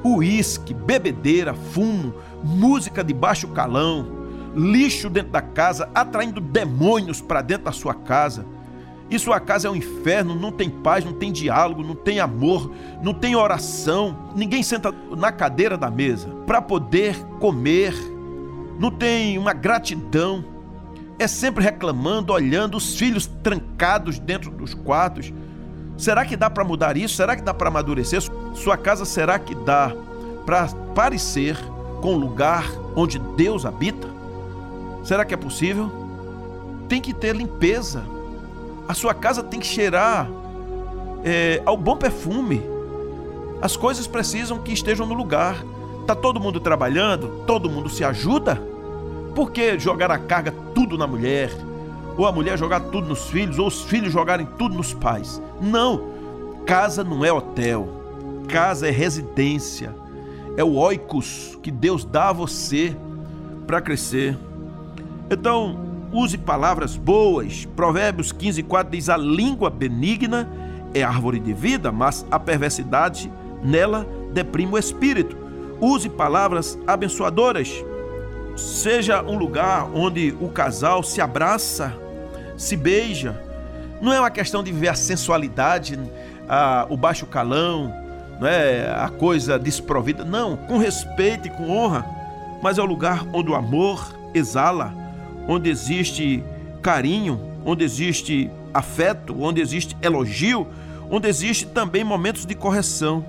uísque, 0.04 0.74
bebedeira, 0.74 1.54
fumo, 1.54 2.14
música 2.44 3.04
de 3.04 3.14
baixo 3.14 3.48
calão, 3.50 4.08
lixo 4.56 5.10
dentro 5.10 5.32
da 5.32 5.42
casa, 5.42 5.90
atraindo 5.96 6.42
demônios 6.42 7.22
para 7.22 7.42
dentro 7.42 7.66
da 7.66 7.72
sua 7.72 7.94
casa. 7.94 8.46
E 9.12 9.20
sua 9.20 9.42
casa 9.42 9.68
é 9.68 9.72
um 9.72 9.76
inferno, 9.76 10.34
não 10.34 10.54
tem 10.54 10.70
paz, 10.70 11.04
não 11.04 11.12
tem 11.12 11.34
diálogo, 11.34 11.84
não 11.84 11.94
tem 11.94 12.22
amor, 12.22 12.72
não 13.04 13.14
tem 13.14 13.36
oração, 13.36 14.30
ninguém 14.34 14.64
senta 14.64 14.96
na 15.18 15.34
cadeira 15.34 15.78
da 15.78 15.92
mesa 15.92 16.30
para 16.48 16.62
poder 16.62 17.22
comer, 17.42 17.94
não 18.80 18.90
tem 18.90 19.38
uma 19.38 19.52
gratidão, 19.52 20.46
é 21.20 21.28
sempre 21.28 21.62
reclamando, 21.62 22.32
olhando 22.32 22.78
os 22.78 22.96
filhos 22.96 23.28
trancados 23.44 24.18
dentro 24.18 24.50
dos 24.50 24.74
quartos. 24.74 25.34
Será 25.98 26.26
que 26.26 26.38
dá 26.38 26.50
para 26.50 26.64
mudar 26.64 26.96
isso? 26.96 27.16
Será 27.16 27.36
que 27.36 27.44
dá 27.44 27.54
para 27.54 27.68
amadurecer? 27.68 28.22
Sua 28.56 28.78
casa 28.78 29.04
será 29.04 29.38
que 29.38 29.54
dá 29.54 29.94
para 30.46 30.70
parecer 30.96 31.58
com 32.02 32.16
o 32.16 32.18
lugar 32.18 32.66
onde 32.96 33.20
Deus 33.20 33.66
habita? 33.66 34.08
Será 35.04 35.26
que 35.26 35.34
é 35.34 35.38
possível? 35.38 35.92
Tem 36.88 37.02
que 37.02 37.14
ter 37.14 37.36
limpeza. 37.36 38.21
A 38.92 38.94
sua 38.94 39.14
casa 39.14 39.42
tem 39.42 39.58
que 39.58 39.66
cheirar 39.66 40.30
é, 41.24 41.62
ao 41.66 41.78
bom 41.78 41.96
perfume. 41.96 42.62
As 43.62 43.78
coisas 43.78 44.06
precisam 44.06 44.60
que 44.60 44.74
estejam 44.74 45.06
no 45.06 45.14
lugar. 45.14 45.64
Tá 46.06 46.14
todo 46.14 46.42
mundo 46.42 46.60
trabalhando, 46.60 47.46
todo 47.48 47.70
mundo 47.70 47.88
se 47.88 48.04
ajuda. 48.04 48.62
Por 49.34 49.50
que 49.50 49.80
jogar 49.80 50.12
a 50.12 50.18
carga 50.18 50.54
tudo 50.76 50.98
na 50.98 51.08
mulher? 51.08 51.50
Ou 52.18 52.26
a 52.26 52.34
mulher 52.34 52.58
jogar 52.58 52.82
tudo 52.82 53.08
nos 53.08 53.30
filhos, 53.30 53.60
ou 53.60 53.68
os 53.68 53.82
filhos 53.84 54.12
jogarem 54.12 54.46
tudo 54.58 54.76
nos 54.76 54.94
pais? 54.94 55.42
Não. 55.62 56.10
Casa 56.66 57.02
não 57.02 57.24
é 57.24 57.32
hotel. 57.32 57.88
Casa 58.50 58.90
é 58.90 58.92
residência 58.92 59.96
é 60.58 60.66
o 60.66 60.74
oikos 60.74 61.58
que 61.64 61.72
Deus 61.72 62.04
dá 62.04 62.28
a 62.28 62.34
você 62.34 62.94
para 63.66 63.80
crescer. 63.80 64.38
Então, 65.30 65.91
use 66.12 66.38
palavras 66.38 66.98
boas. 66.98 67.66
Provérbios 67.76 68.32
15, 68.32 68.64
4 68.64 68.92
diz: 68.92 69.10
A 69.10 69.18
língua 69.18 69.70
benigna 69.70 70.48
é 70.94 71.04
árvore 71.04 71.40
de 71.40 71.54
vida, 71.54 71.92
mas 71.92 72.26
a 72.30 72.40
perversidade 72.40 73.32
nela 73.64 74.06
deprime 74.34 74.74
o 74.74 74.78
espírito. 74.78 75.38
Use 75.80 76.10
palavras 76.10 76.78
abençoadoras. 76.86 77.72
Seja 78.56 79.24
um 79.24 79.38
lugar 79.38 79.90
onde 79.94 80.36
o 80.40 80.50
casal 80.50 81.02
se 81.02 81.22
abraça, 81.22 81.94
se 82.58 82.76
beija. 82.76 83.42
Não 84.02 84.12
é 84.12 84.20
uma 84.20 84.32
questão 84.32 84.64
de 84.64 84.72
viver 84.72 84.90
a 84.90 84.96
sensualidade, 84.96 85.98
a, 86.48 86.86
o 86.90 86.98
baixo 86.98 87.26
calão, 87.26 87.94
não 88.40 88.48
é 88.48 88.92
a 88.92 89.10
coisa 89.10 89.58
desprovida. 89.58 90.26
Não, 90.26 90.58
com 90.58 90.78
respeito 90.78 91.48
e 91.48 91.52
com 91.52 91.70
honra, 91.70 92.06
mas 92.62 92.78
é 92.78 92.82
o 92.82 92.86
lugar 92.86 93.26
onde 93.32 93.50
o 93.50 93.56
amor 93.56 94.14
exala, 94.34 94.94
onde 95.48 95.70
existe 95.70 96.44
carinho, 96.82 97.40
onde 97.66 97.84
existe 97.84 98.50
afeto, 98.74 99.36
onde 99.42 99.62
existe 99.62 99.96
elogio, 100.02 100.68
onde 101.10 101.28
existe 101.28 101.66
também 101.66 102.04
momentos 102.04 102.46
de 102.46 102.56
correção. 102.56 103.26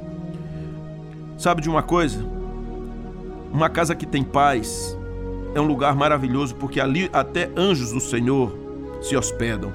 Sabe 1.37 1.61
de 1.63 1.69
uma 1.69 1.83
coisa? 1.83 2.25
Uma 3.53 3.69
casa 3.69 3.95
que 3.95 4.07
tem 4.07 4.23
paz 4.23 4.97
é 5.55 5.61
um 5.61 5.67
lugar 5.67 5.95
maravilhoso 5.95 6.55
porque 6.55 6.81
ali 6.81 7.11
até 7.13 7.51
anjos 7.57 7.93
do 7.93 8.01
Senhor 8.01 8.57
se 9.03 9.17
hospedam. 9.17 9.73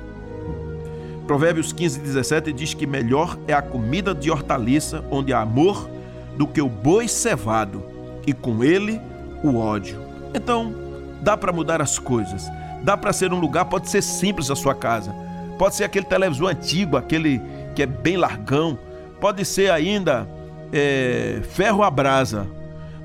Provérbios 1.28 1.74
15, 1.74 2.00
17 2.00 2.54
diz 2.54 2.74
que 2.74 2.88
melhor 2.88 3.38
é 3.48 3.54
a 3.54 3.62
comida 3.62 4.16
de 4.16 4.32
hortaliça, 4.32 5.04
onde 5.12 5.34
há 5.34 5.42
amor, 5.42 5.90
do 6.38 6.48
que 6.48 6.62
o 6.62 6.70
boi 6.70 7.08
cevado, 7.10 7.84
e 8.26 8.32
com 8.32 8.64
ele 8.64 9.02
o 9.44 9.58
ódio. 9.58 10.00
Então, 10.34 10.87
dá 11.22 11.36
para 11.38 11.52
mudar 11.52 11.82
as 11.82 12.00
coisas. 12.00 12.50
Dá 12.84 12.96
para 12.96 13.14
ser 13.14 13.34
um 13.34 13.40
lugar, 13.40 13.66
pode 13.66 13.90
ser 13.90 14.02
simples 14.02 14.52
a 14.52 14.56
sua 14.56 14.76
casa. 14.76 15.14
Pode 15.58 15.76
ser 15.76 15.84
aquele 15.84 16.06
televisor 16.06 16.50
antigo, 16.50 16.98
aquele 16.98 17.42
que 17.76 17.84
é 17.84 17.86
bem 17.86 18.18
largão. 18.18 18.78
Pode 19.20 19.44
ser 19.44 19.72
ainda 19.72 20.28
é, 20.72 21.42
ferro 21.52 21.84
à 21.84 21.90
brasa, 21.90 22.48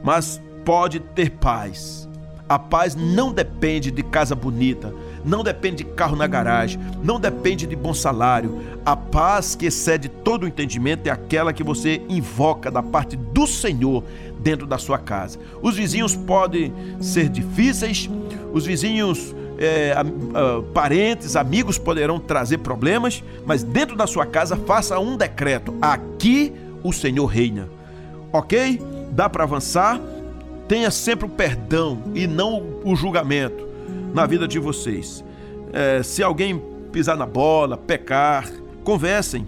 mas 0.02 0.40
pode 0.64 1.00
ter 1.00 1.30
paz. 1.30 2.08
A 2.48 2.58
paz 2.58 2.94
não 2.94 3.32
depende 3.32 3.90
de 3.90 4.02
casa 4.02 4.34
bonita, 4.34 4.92
não 5.24 5.42
depende 5.42 5.84
de 5.84 5.90
carro 5.90 6.16
na 6.16 6.26
garagem, 6.26 6.80
não 7.02 7.18
depende 7.18 7.66
de 7.66 7.76
bom 7.76 7.94
salário. 7.94 8.60
A 8.84 8.96
paz 8.96 9.54
que 9.54 9.66
excede 9.66 10.08
todo 10.08 10.44
o 10.44 10.48
entendimento 10.48 11.06
é 11.06 11.10
aquela 11.10 11.52
que 11.52 11.62
você 11.62 12.02
invoca 12.08 12.70
da 12.70 12.82
parte 12.82 13.16
do 13.16 13.46
Senhor 13.46 14.02
dentro 14.40 14.66
da 14.66 14.78
sua 14.78 14.98
casa. 14.98 15.38
Os 15.62 15.76
vizinhos 15.76 16.16
podem 16.16 16.72
ser 17.00 17.28
difíceis, 17.28 18.10
os 18.52 18.66
vizinhos, 18.66 19.34
é, 19.58 19.94
parentes, 20.74 21.36
amigos 21.36 21.78
poderão 21.78 22.18
trazer 22.18 22.58
problemas, 22.58 23.22
mas 23.46 23.62
dentro 23.62 23.96
da 23.96 24.06
sua 24.06 24.26
casa 24.26 24.56
faça 24.56 24.98
um 24.98 25.16
decreto: 25.16 25.74
aqui 25.80 26.52
o 26.82 26.92
Senhor 26.92 27.26
reina. 27.26 27.68
Ok? 28.32 28.80
Dá 29.12 29.28
para 29.28 29.44
avançar? 29.44 30.00
Tenha 30.66 30.90
sempre 30.90 31.26
o 31.26 31.28
perdão 31.28 32.02
e 32.14 32.26
não 32.26 32.80
o 32.82 32.96
julgamento 32.96 33.71
na 34.12 34.26
vida 34.26 34.46
de 34.46 34.58
vocês. 34.58 35.24
É, 35.72 36.02
se 36.02 36.22
alguém 36.22 36.62
pisar 36.92 37.16
na 37.16 37.26
bola, 37.26 37.76
pecar, 37.76 38.48
conversem 38.84 39.46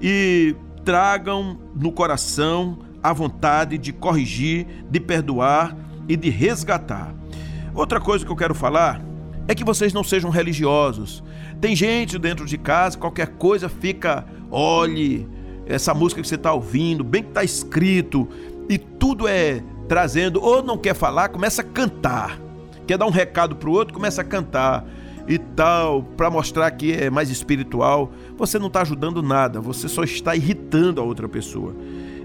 e 0.00 0.54
tragam 0.84 1.58
no 1.74 1.90
coração 1.90 2.78
a 3.02 3.12
vontade 3.12 3.76
de 3.76 3.92
corrigir, 3.92 4.66
de 4.88 5.00
perdoar 5.00 5.76
e 6.08 6.16
de 6.16 6.30
resgatar. 6.30 7.14
Outra 7.74 8.00
coisa 8.00 8.24
que 8.24 8.30
eu 8.30 8.36
quero 8.36 8.54
falar 8.54 9.02
é 9.48 9.54
que 9.54 9.64
vocês 9.64 9.92
não 9.92 10.02
sejam 10.02 10.30
religiosos. 10.30 11.22
Tem 11.60 11.74
gente 11.74 12.18
dentro 12.18 12.46
de 12.46 12.56
casa, 12.56 12.98
qualquer 12.98 13.28
coisa 13.28 13.68
fica, 13.68 14.24
olhe, 14.50 15.28
essa 15.66 15.92
música 15.92 16.22
que 16.22 16.28
você 16.28 16.36
está 16.36 16.52
ouvindo, 16.52 17.02
bem 17.02 17.22
que 17.22 17.30
está 17.30 17.44
escrito, 17.44 18.28
e 18.68 18.78
tudo 18.78 19.26
é 19.26 19.62
trazendo, 19.88 20.42
ou 20.42 20.62
não 20.62 20.76
quer 20.76 20.94
falar, 20.94 21.28
começa 21.28 21.62
a 21.62 21.64
cantar 21.64 22.40
quer 22.86 22.98
dar 22.98 23.06
um 23.06 23.10
recado 23.10 23.56
para 23.56 23.68
o 23.68 23.72
outro, 23.72 23.92
começa 23.92 24.22
a 24.22 24.24
cantar 24.24 24.86
e 25.28 25.38
tal, 25.38 26.02
para 26.02 26.30
mostrar 26.30 26.70
que 26.70 26.92
é 26.92 27.10
mais 27.10 27.30
espiritual, 27.30 28.12
você 28.36 28.58
não 28.58 28.68
está 28.68 28.82
ajudando 28.82 29.22
nada, 29.22 29.60
você 29.60 29.88
só 29.88 30.04
está 30.04 30.36
irritando 30.36 31.00
a 31.00 31.04
outra 31.04 31.28
pessoa. 31.28 31.74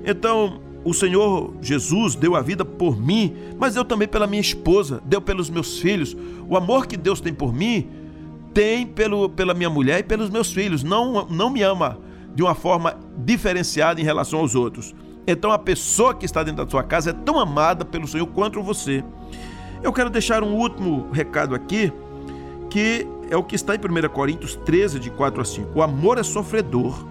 Então, 0.05 0.61
o 0.83 0.93
Senhor 0.93 1.53
Jesus 1.61 2.15
deu 2.15 2.35
a 2.35 2.41
vida 2.41 2.63
por 2.63 2.99
mim, 2.99 3.35
mas 3.57 3.73
deu 3.73 3.85
também 3.85 4.07
pela 4.07 4.27
minha 4.27 4.41
esposa, 4.41 5.01
deu 5.05 5.21
pelos 5.21 5.49
meus 5.49 5.79
filhos. 5.79 6.15
O 6.47 6.57
amor 6.57 6.87
que 6.87 6.97
Deus 6.97 7.21
tem 7.21 7.33
por 7.33 7.53
mim, 7.53 7.87
tem 8.53 8.85
pelo, 8.85 9.29
pela 9.29 9.53
minha 9.53 9.69
mulher 9.69 9.99
e 9.99 10.03
pelos 10.03 10.29
meus 10.29 10.51
filhos. 10.51 10.83
Não, 10.83 11.27
não 11.27 11.49
me 11.49 11.61
ama 11.61 11.99
de 12.33 12.41
uma 12.41 12.55
forma 12.55 12.97
diferenciada 13.17 14.01
em 14.01 14.03
relação 14.03 14.39
aos 14.39 14.55
outros. 14.55 14.95
Então, 15.27 15.51
a 15.51 15.59
pessoa 15.59 16.15
que 16.15 16.25
está 16.25 16.41
dentro 16.41 16.65
da 16.65 16.69
sua 16.69 16.83
casa 16.83 17.11
é 17.11 17.13
tão 17.13 17.39
amada 17.39 17.85
pelo 17.85 18.07
Senhor 18.07 18.25
quanto 18.27 18.61
você. 18.63 19.03
Eu 19.83 19.91
quero 19.91 20.11
deixar 20.11 20.43
um 20.43 20.53
último 20.53 21.09
recado 21.11 21.55
aqui, 21.55 21.91
que 22.69 23.07
é 23.31 23.35
o 23.35 23.43
que 23.43 23.55
está 23.55 23.73
em 23.73 23.79
1 23.79 24.09
Coríntios 24.09 24.55
13, 24.55 24.99
de 24.99 25.09
4 25.09 25.41
a 25.41 25.45
5. 25.45 25.71
O 25.73 25.81
amor 25.81 26.19
é 26.19 26.23
sofredor, 26.23 27.03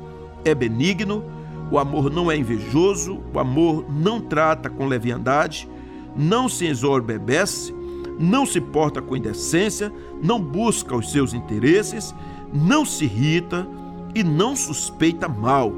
é 0.45 0.55
benigno, 0.55 1.25
o 1.69 1.79
amor 1.81 2.13
não 2.13 2.31
é 2.31 2.37
invejoso, 2.37 3.21
o 3.35 3.39
amor 3.41 3.85
não 3.91 4.21
trata 4.21 4.71
com 4.71 4.87
leviandade, 4.87 5.69
não 6.17 6.49
se 6.49 6.65
exorbebece, 6.67 7.75
não 8.19 8.47
se 8.47 8.61
porta 8.61 9.03
com 9.03 9.17
indecência, 9.17 9.93
não 10.23 10.41
busca 10.41 10.95
os 10.95 11.11
seus 11.11 11.35
interesses, 11.35 12.15
não 12.53 12.85
se 12.85 13.05
irrita 13.05 13.67
e 14.15 14.23
não 14.23 14.55
suspeita 14.55 15.29
mal. 15.29 15.73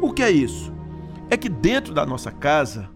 O 0.00 0.10
que 0.12 0.22
é 0.22 0.30
isso? 0.30 0.72
É 1.28 1.36
que 1.36 1.50
dentro 1.50 1.92
da 1.92 2.06
nossa 2.06 2.30
casa, 2.30 2.88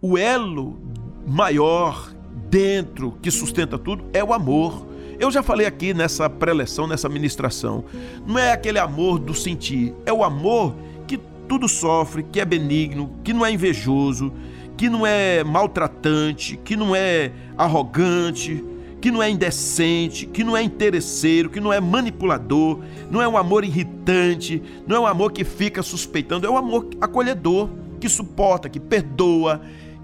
o 0.00 0.18
elo 0.18 0.78
maior 1.26 2.12
dentro 2.52 3.16
que 3.22 3.30
sustenta 3.30 3.78
tudo 3.78 4.04
é 4.12 4.22
o 4.22 4.34
amor. 4.34 4.86
Eu 5.18 5.30
já 5.30 5.42
falei 5.42 5.66
aqui 5.66 5.94
nessa 5.94 6.28
preleção, 6.28 6.86
nessa 6.86 7.08
ministração. 7.08 7.82
Não 8.26 8.38
é 8.38 8.52
aquele 8.52 8.78
amor 8.78 9.18
do 9.18 9.32
sentir, 9.32 9.94
é 10.04 10.12
o 10.12 10.22
amor 10.22 10.74
que 11.06 11.18
tudo 11.48 11.66
sofre, 11.66 12.22
que 12.22 12.38
é 12.38 12.44
benigno, 12.44 13.10
que 13.24 13.32
não 13.32 13.46
é 13.46 13.50
invejoso, 13.50 14.30
que 14.76 14.90
não 14.90 15.06
é 15.06 15.42
maltratante, 15.42 16.58
que 16.62 16.76
não 16.76 16.94
é 16.94 17.32
arrogante, 17.56 18.62
que 19.00 19.10
não 19.10 19.22
é 19.22 19.30
indecente, 19.30 20.26
que 20.26 20.44
não 20.44 20.54
é 20.54 20.62
interesseiro, 20.62 21.48
que 21.48 21.60
não 21.60 21.72
é 21.72 21.80
manipulador, 21.80 22.80
não 23.10 23.22
é 23.22 23.26
um 23.26 23.38
amor 23.38 23.64
irritante, 23.64 24.62
não 24.86 24.96
é 24.96 25.00
um 25.00 25.06
amor 25.06 25.32
que 25.32 25.42
fica 25.42 25.82
suspeitando, 25.82 26.46
é 26.46 26.50
um 26.50 26.58
amor 26.58 26.86
acolhedor, 27.00 27.70
que 27.98 28.08
suporta, 28.10 28.68
que 28.68 28.80
perdoa, 28.80 29.62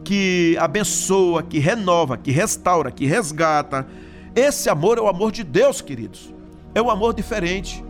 que 0.08 0.56
abençoa, 0.58 1.42
que 1.42 1.58
renova, 1.58 2.16
que 2.16 2.30
restaura, 2.30 2.90
que 2.90 3.04
resgata. 3.04 3.86
Esse 4.34 4.70
amor 4.70 4.96
é 4.96 5.02
o 5.02 5.06
amor 5.06 5.30
de 5.30 5.44
Deus, 5.44 5.82
queridos. 5.82 6.32
É 6.74 6.80
um 6.80 6.88
amor 6.88 7.12
diferente. 7.12 7.84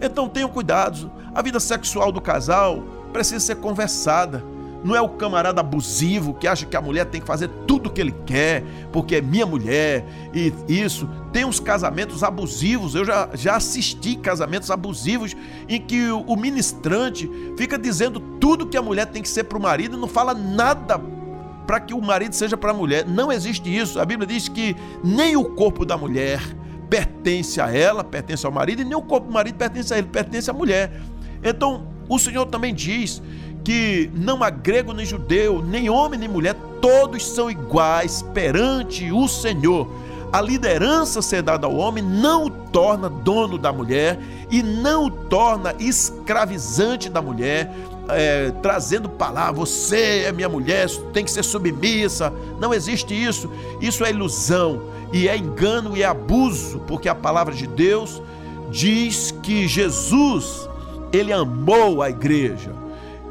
Então 0.00 0.28
tenham 0.28 0.48
cuidado. 0.48 1.08
A 1.32 1.40
vida 1.40 1.60
sexual 1.60 2.10
do 2.10 2.20
casal 2.20 2.82
precisa 3.12 3.38
ser 3.38 3.56
conversada. 3.58 4.42
Não 4.82 4.96
é 4.96 5.00
o 5.00 5.10
camarada 5.10 5.60
abusivo 5.60 6.34
que 6.34 6.48
acha 6.48 6.66
que 6.66 6.76
a 6.76 6.80
mulher 6.80 7.04
tem 7.04 7.20
que 7.20 7.26
fazer 7.28 7.48
tudo 7.64 7.86
o 7.88 7.92
que 7.92 8.00
ele 8.00 8.14
quer, 8.26 8.64
porque 8.90 9.14
é 9.14 9.20
minha 9.20 9.46
mulher 9.46 10.04
e 10.34 10.52
isso. 10.66 11.08
Tem 11.32 11.44
uns 11.44 11.60
casamentos 11.60 12.24
abusivos, 12.24 12.96
eu 12.96 13.04
já, 13.04 13.28
já 13.34 13.54
assisti 13.54 14.16
casamentos 14.16 14.68
abusivos 14.68 15.36
em 15.68 15.80
que 15.80 16.10
o, 16.10 16.22
o 16.22 16.36
ministrante 16.36 17.30
fica 17.56 17.78
dizendo 17.78 18.18
tudo 18.18 18.66
que 18.66 18.76
a 18.76 18.82
mulher 18.82 19.06
tem 19.06 19.22
que 19.22 19.28
ser 19.28 19.44
para 19.44 19.56
o 19.56 19.62
marido 19.62 19.96
e 19.96 20.00
não 20.00 20.08
fala 20.08 20.34
nada 20.34 21.21
para 21.66 21.80
que 21.80 21.94
o 21.94 22.00
marido 22.00 22.34
seja 22.34 22.56
para 22.56 22.70
a 22.70 22.74
mulher. 22.74 23.06
Não 23.06 23.30
existe 23.30 23.74
isso. 23.74 24.00
A 24.00 24.04
Bíblia 24.04 24.26
diz 24.26 24.48
que 24.48 24.76
nem 25.02 25.36
o 25.36 25.44
corpo 25.44 25.84
da 25.84 25.96
mulher 25.96 26.40
pertence 26.88 27.60
a 27.60 27.74
ela, 27.74 28.04
pertence 28.04 28.44
ao 28.44 28.52
marido, 28.52 28.82
e 28.82 28.84
nem 28.84 28.94
o 28.94 29.02
corpo 29.02 29.28
do 29.28 29.32
marido 29.32 29.56
pertence 29.56 29.94
a 29.94 29.98
ele, 29.98 30.08
pertence 30.08 30.50
à 30.50 30.52
mulher. 30.52 31.00
Então, 31.42 31.86
o 32.08 32.18
Senhor 32.18 32.46
também 32.46 32.74
diz 32.74 33.22
que 33.64 34.10
não 34.14 34.42
há 34.42 34.50
grego 34.50 34.92
nem 34.92 35.06
judeu, 35.06 35.62
nem 35.62 35.88
homem 35.88 36.18
nem 36.18 36.28
mulher, 36.28 36.54
todos 36.80 37.26
são 37.26 37.50
iguais 37.50 38.22
perante 38.34 39.10
o 39.10 39.26
Senhor. 39.28 39.88
A 40.32 40.40
liderança 40.40 41.20
ser 41.20 41.42
dada 41.42 41.66
ao 41.66 41.76
homem 41.76 42.02
não 42.02 42.46
o 42.46 42.50
torna 42.50 43.08
dono 43.08 43.58
da 43.58 43.72
mulher 43.72 44.18
e 44.50 44.62
não 44.62 45.06
o 45.06 45.10
torna 45.10 45.74
escravizante 45.78 47.10
da 47.10 47.20
mulher, 47.20 47.70
é, 48.08 48.50
trazendo 48.62 49.08
palavras, 49.08 49.68
você 49.68 50.24
é 50.26 50.32
minha 50.32 50.48
mulher, 50.48 50.88
tem 51.12 51.24
que 51.24 51.30
ser 51.30 51.42
submissa. 51.42 52.32
Não 52.58 52.72
existe 52.72 53.14
isso. 53.14 53.50
Isso 53.80 54.04
é 54.04 54.10
ilusão 54.10 54.82
e 55.12 55.28
é 55.28 55.36
engano 55.36 55.96
e 55.96 56.02
é 56.02 56.06
abuso, 56.06 56.80
porque 56.86 57.08
a 57.08 57.14
palavra 57.14 57.54
de 57.54 57.66
Deus 57.66 58.22
diz 58.70 59.34
que 59.42 59.68
Jesus, 59.68 60.68
ele 61.12 61.32
amou 61.32 62.02
a 62.02 62.08
igreja 62.08 62.82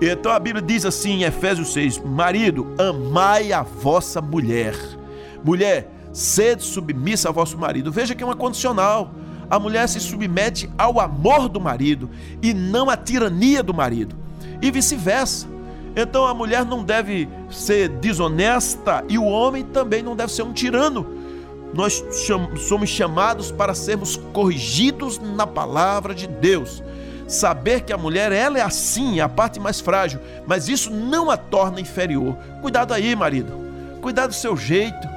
então 0.02 0.32
a 0.32 0.40
Bíblia 0.40 0.66
diz 0.66 0.84
assim 0.84 1.12
em 1.12 1.24
Efésios 1.24 1.72
6: 1.74 2.00
Marido, 2.00 2.74
amai 2.78 3.54
a 3.54 3.62
vossa 3.62 4.20
mulher. 4.20 4.76
Mulher, 5.44 5.88
sede 6.14 6.64
submissa 6.64 7.28
ao 7.28 7.34
vosso 7.34 7.58
marido. 7.58 7.92
Veja 7.92 8.16
que 8.16 8.24
é 8.24 8.26
uma 8.26 8.36
condicional. 8.36 9.12
A 9.50 9.60
mulher 9.60 9.88
se 9.90 10.00
submete 10.00 10.70
ao 10.78 11.00
amor 11.00 11.50
do 11.50 11.60
marido 11.60 12.10
e 12.42 12.54
não 12.54 12.90
à 12.90 12.96
tirania 12.96 13.62
do 13.62 13.74
marido. 13.74 14.16
E 14.62 14.72
vice-versa. 14.72 15.48
Então 15.96 16.26
a 16.26 16.34
mulher 16.34 16.66
não 16.66 16.84
deve 16.84 17.28
ser 17.50 17.90
desonesta 17.90 19.04
e 19.10 19.18
o 19.18 19.26
homem 19.26 19.64
também 19.64 20.02
não 20.02 20.16
deve 20.16 20.32
ser 20.32 20.44
um 20.44 20.54
tirano. 20.54 21.06
Nós 21.74 22.04
somos 22.68 22.90
chamados 22.90 23.52
para 23.52 23.74
sermos 23.74 24.16
corrigidos 24.34 25.20
na 25.20 25.48
palavra 25.48 26.14
de 26.14 26.28
Deus 26.28 26.82
saber 27.32 27.82
que 27.82 27.94
a 27.94 27.98
mulher 27.98 28.32
ela 28.32 28.60
é 28.60 28.62
assim, 28.62 29.20
é 29.20 29.24
a 29.24 29.30
parte 29.30 29.60
mais 29.60 29.80
frágil, 29.80 30.20
mas 30.46 30.68
isso 30.68 30.92
não 30.92 31.32
a 31.32 31.38
torna 31.38 31.80
inferior. 31.80 32.36
Cuidado 32.62 32.94
aí, 32.94 33.16
marido. 33.16 33.54
Cuidado 34.02 34.30
do 34.30 34.36
seu 34.36 34.56
jeito. 34.58 35.11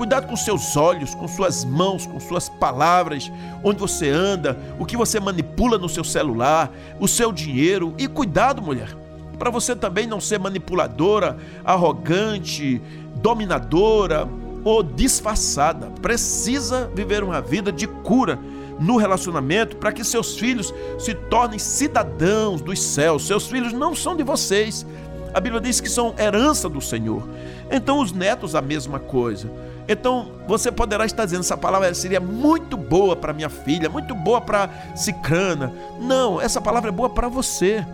Cuidado 0.00 0.28
com 0.28 0.34
seus 0.34 0.78
olhos, 0.78 1.14
com 1.14 1.28
suas 1.28 1.62
mãos, 1.62 2.06
com 2.06 2.18
suas 2.18 2.48
palavras, 2.48 3.30
onde 3.62 3.78
você 3.78 4.08
anda, 4.08 4.58
o 4.78 4.86
que 4.86 4.96
você 4.96 5.20
manipula 5.20 5.76
no 5.76 5.90
seu 5.90 6.02
celular, 6.02 6.72
o 6.98 7.06
seu 7.06 7.30
dinheiro. 7.30 7.92
E 7.98 8.08
cuidado, 8.08 8.62
mulher, 8.62 8.96
para 9.38 9.50
você 9.50 9.76
também 9.76 10.06
não 10.06 10.18
ser 10.18 10.38
manipuladora, 10.38 11.36
arrogante, 11.62 12.80
dominadora 13.16 14.26
ou 14.64 14.82
disfarçada. 14.82 15.90
Precisa 16.00 16.90
viver 16.94 17.22
uma 17.22 17.42
vida 17.42 17.70
de 17.70 17.86
cura 17.86 18.38
no 18.78 18.96
relacionamento 18.96 19.76
para 19.76 19.92
que 19.92 20.02
seus 20.02 20.34
filhos 20.34 20.72
se 20.98 21.12
tornem 21.12 21.58
cidadãos 21.58 22.62
dos 22.62 22.80
céus. 22.80 23.26
Seus 23.26 23.48
filhos 23.48 23.74
não 23.74 23.94
são 23.94 24.16
de 24.16 24.22
vocês. 24.22 24.86
A 25.34 25.40
Bíblia 25.40 25.60
diz 25.60 25.78
que 25.78 25.90
são 25.90 26.14
herança 26.18 26.70
do 26.70 26.80
Senhor. 26.80 27.22
Então, 27.70 28.00
os 28.00 28.12
netos, 28.12 28.54
a 28.54 28.62
mesma 28.62 28.98
coisa. 28.98 29.69
Então, 29.92 30.28
você 30.46 30.70
poderá 30.70 31.04
estar 31.04 31.24
dizendo: 31.24 31.40
essa 31.40 31.56
palavra 31.56 31.92
seria 31.94 32.20
muito 32.20 32.76
boa 32.76 33.16
para 33.16 33.32
minha 33.32 33.48
filha, 33.48 33.90
muito 33.90 34.14
boa 34.14 34.40
para 34.40 34.70
Cicrana. 34.94 35.74
Não, 36.00 36.40
essa 36.40 36.60
palavra 36.60 36.90
é 36.90 36.92
boa 36.92 37.10
para 37.10 37.26
você. 37.26 37.84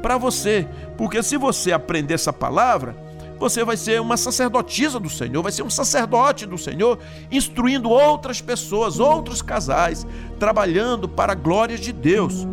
Para 0.00 0.16
você. 0.16 0.66
Porque 0.96 1.22
se 1.22 1.36
você 1.36 1.70
aprender 1.70 2.14
essa 2.14 2.32
palavra, 2.32 2.96
você 3.38 3.62
vai 3.62 3.76
ser 3.76 4.00
uma 4.00 4.16
sacerdotisa 4.16 4.98
do 4.98 5.10
Senhor, 5.10 5.42
vai 5.42 5.52
ser 5.52 5.62
um 5.62 5.68
sacerdote 5.68 6.46
do 6.46 6.56
Senhor, 6.56 6.98
instruindo 7.30 7.90
outras 7.90 8.40
pessoas, 8.40 8.98
outros 8.98 9.42
casais, 9.42 10.06
trabalhando 10.38 11.06
para 11.06 11.32
a 11.32 11.36
glória 11.36 11.76
de 11.76 11.92
Deus. 11.92 12.46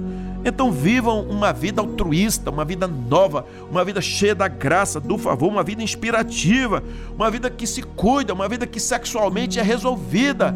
Então 0.46 0.72
vivam 0.72 1.24
uma 1.24 1.52
vida 1.52 1.82
altruísta, 1.82 2.52
uma 2.52 2.64
vida 2.64 2.88
nova, 2.88 3.48
uma 3.72 3.84
vida 3.84 4.00
cheia 4.00 4.36
da 4.36 4.48
graça, 4.48 5.00
do 5.00 5.18
favor, 5.18 5.50
uma 5.50 5.64
vida 5.64 5.82
inspirativa, 5.82 6.84
uma 7.16 7.32
vida 7.32 7.50
que 7.50 7.66
se 7.66 7.82
cuida, 7.82 8.32
uma 8.32 8.48
vida 8.48 8.68
que 8.68 8.80
sexualmente 8.80 9.60
é 9.60 9.64
resolvida. 9.64 10.56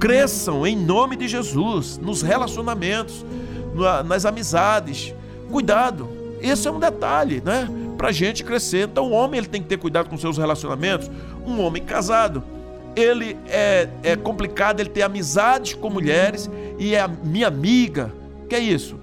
Cresçam 0.00 0.66
em 0.66 0.76
nome 0.76 1.14
de 1.14 1.28
Jesus, 1.28 1.98
nos 1.98 2.20
relacionamentos, 2.20 3.24
nas 4.04 4.26
amizades. 4.26 5.14
Cuidado, 5.52 6.08
esse 6.42 6.66
é 6.66 6.70
um 6.70 6.80
detalhe, 6.80 7.40
né? 7.44 7.68
para 7.96 8.12
gente 8.12 8.44
crescer. 8.44 8.88
Então 8.88 9.10
o 9.10 9.12
homem 9.12 9.38
ele 9.38 9.46
tem 9.46 9.62
que 9.62 9.68
ter 9.68 9.78
cuidado 9.78 10.08
com 10.08 10.18
seus 10.18 10.36
relacionamentos. 10.36 11.10
Um 11.46 11.60
homem 11.60 11.82
casado, 11.82 12.42
ele 12.94 13.36
é, 13.48 13.88
é 14.02 14.16
complicado 14.16 14.80
ele 14.80 14.90
ter 14.90 15.02
amizades 15.02 15.74
com 15.74 15.90
mulheres 15.90 16.50
e 16.78 16.94
é 16.94 17.06
minha 17.08 17.48
amiga. 17.48 18.12
Que 18.48 18.54
é 18.54 18.60
isso? 18.60 18.98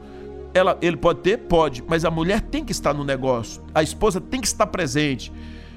Ela, 0.54 0.78
ele 0.82 0.98
pode 0.98 1.22
ter? 1.22 1.38
Pode, 1.38 1.84
mas 1.88 2.06
a 2.06 2.12
mulher 2.12 2.42
tem 2.42 2.64
que 2.64 2.72
estar 2.72 2.94
no 2.94 3.04
negócio. 3.04 3.62
A 3.74 3.82
esposa 3.82 4.22
tem 4.22 4.40
que 4.40 4.48
estar 4.48 4.68
presente. 4.68 5.32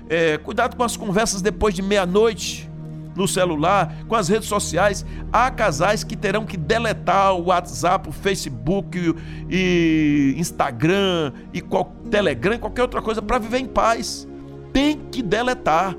É, 0.09 0.39
cuidado 0.39 0.77
com 0.77 0.83
as 0.83 0.97
conversas 0.97 1.43
depois 1.43 1.75
de 1.75 1.83
meia-noite 1.83 2.69
no 3.17 3.27
celular, 3.27 3.97
com 4.07 4.15
as 4.15 4.29
redes 4.29 4.49
sociais. 4.49 5.05
Há 5.33 5.51
casais 5.51 6.05
que 6.05 6.15
terão 6.15 6.45
que 6.45 6.57
deletar 6.57 7.35
o 7.35 7.47
WhatsApp, 7.47 8.09
o 8.09 8.13
Facebook 8.13 9.17
e 9.49 10.35
Instagram 10.37 11.33
e 11.53 11.61
qual, 11.61 11.97
Telegram 12.11 12.59
qualquer 12.59 12.83
outra 12.83 13.01
coisa 13.01 13.23
para 13.23 13.39
viver 13.39 13.59
em 13.59 13.67
paz. 13.67 14.29
Tem 14.73 14.99
que 15.11 15.23
deletar 15.23 15.97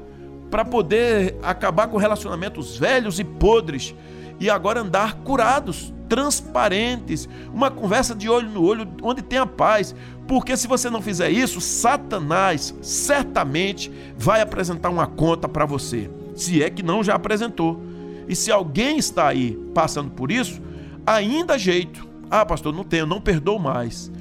para 0.52 0.64
poder 0.64 1.36
acabar 1.42 1.88
com 1.88 1.98
relacionamentos 1.98 2.78
velhos 2.78 3.20
e 3.20 3.24
podres 3.24 3.94
e 4.40 4.50
agora 4.50 4.82
andar 4.82 5.16
curados, 5.16 5.94
transparentes, 6.08 7.28
uma 7.54 7.70
conversa 7.70 8.16
de 8.16 8.30
olho 8.30 8.50
no 8.50 8.64
olho 8.64 8.88
onde 9.02 9.22
tem 9.22 9.40
a 9.40 9.46
paz. 9.46 9.96
Porque 10.28 10.58
se 10.58 10.68
você 10.68 10.90
não 10.90 11.02
fizer 11.02 11.30
isso, 11.30 11.62
Satanás 11.62 12.76
certamente 12.82 13.92
vai 14.18 14.42
apresentar 14.42 14.90
uma 14.90 15.08
conta 15.08 15.48
para 15.48 15.66
você 15.66 16.10
se 16.38 16.64
é 16.64 16.70
que 16.70 16.84
não 16.84 17.04
já 17.04 17.16
apresentou. 17.16 17.82
E 18.28 18.36
se 18.36 18.52
alguém 18.52 18.98
está 18.98 19.28
aí 19.28 19.58
passando 19.74 20.12
por 20.12 20.32
isso, 20.32 20.62
ainda 21.06 21.58
jeito. 21.58 22.08
Ah, 22.30 22.46
pastor, 22.46 22.74
não 22.74 22.84
tenho, 22.84 23.06
não 23.06 23.20
perdoo 23.20 23.58
mais. 23.58 24.12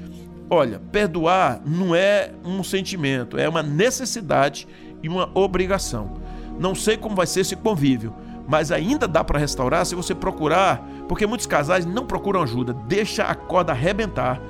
Olha, 0.49 0.79
perdoar 0.91 1.61
não 1.65 1.93
é 1.93 2.31
um 2.43 2.63
sentimento, 2.63 3.37
é 3.37 3.47
uma 3.47 3.61
necessidade 3.61 4.67
e 5.03 5.09
uma 5.09 5.29
obrigação. 5.33 6.13
Não 6.57 6.73
sei 6.73 6.97
como 6.97 7.15
vai 7.15 7.27
ser 7.27 7.41
esse 7.41 7.55
convívio, 7.55 8.13
mas 8.47 8.71
ainda 8.71 9.07
dá 9.07 9.23
para 9.23 9.37
restaurar 9.37 9.85
se 9.85 9.93
você 9.93 10.15
procurar, 10.15 10.87
porque 11.07 11.27
muitos 11.27 11.45
casais 11.45 11.85
não 11.85 12.05
procuram 12.05 12.41
ajuda, 12.41 12.73
deixa 12.73 13.23
a 13.23 13.35
corda 13.35 13.73
arrebentar 13.73 14.41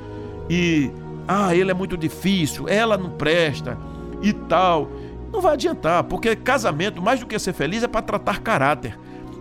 e 0.50 0.92
ah, 1.28 1.54
ele 1.56 1.72
é 1.72 1.74
muito 1.74 1.98
difícil, 1.98 2.70
ela 2.70 2.98
não 2.98 3.10
presta 3.10 3.78
e 4.22 4.32
tal 4.32 4.90
Não 5.32 5.42
vai 5.42 5.54
adiantar, 5.54 6.04
porque 6.06 6.36
casamento, 6.36 7.02
mais 7.02 7.20
do 7.20 7.26
que 7.26 7.38
ser 7.38 7.54
feliz, 7.54 7.84
é 7.84 7.88
para 7.88 8.02
tratar 8.02 8.40
caráter. 8.40 8.98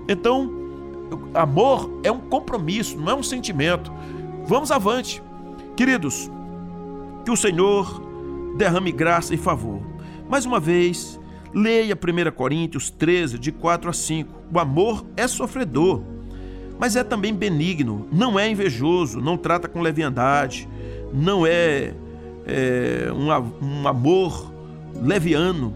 Então, 0.09 0.51
amor 1.33 2.01
é 2.03 2.11
um 2.11 2.19
compromisso, 2.19 2.99
não 2.99 3.13
é 3.13 3.15
um 3.15 3.23
sentimento. 3.23 3.93
Vamos 4.47 4.71
avante. 4.71 5.23
Queridos, 5.77 6.31
que 7.25 7.31
o 7.31 7.37
Senhor 7.37 8.03
derrame 8.57 8.91
graça 8.91 9.35
e 9.35 9.37
favor. 9.37 9.81
Mais 10.29 10.45
uma 10.45 10.59
vez, 10.59 11.21
leia 11.57 11.97
1 11.97 12.31
Coríntios 12.33 12.91
13, 12.91 13.39
de 13.39 13.51
4 13.51 13.89
a 13.89 13.93
5. 13.95 14.31
O 14.53 14.59
amor 14.59 15.07
é 15.17 15.27
sofredor, 15.27 16.03
mas 16.79 16.97
é 16.97 17.03
também 17.03 17.33
benigno, 17.33 18.07
não 18.13 18.39
é 18.39 18.47
invejoso, 18.47 19.23
não 19.23 19.39
trata 19.39 19.67
com 19.67 19.81
leviandade, 19.81 20.69
não 21.15 21.47
é, 21.47 21.95
é 22.47 23.11
um, 23.11 23.29
um 23.67 23.89
amor 23.89 24.53
leviano, 25.03 25.75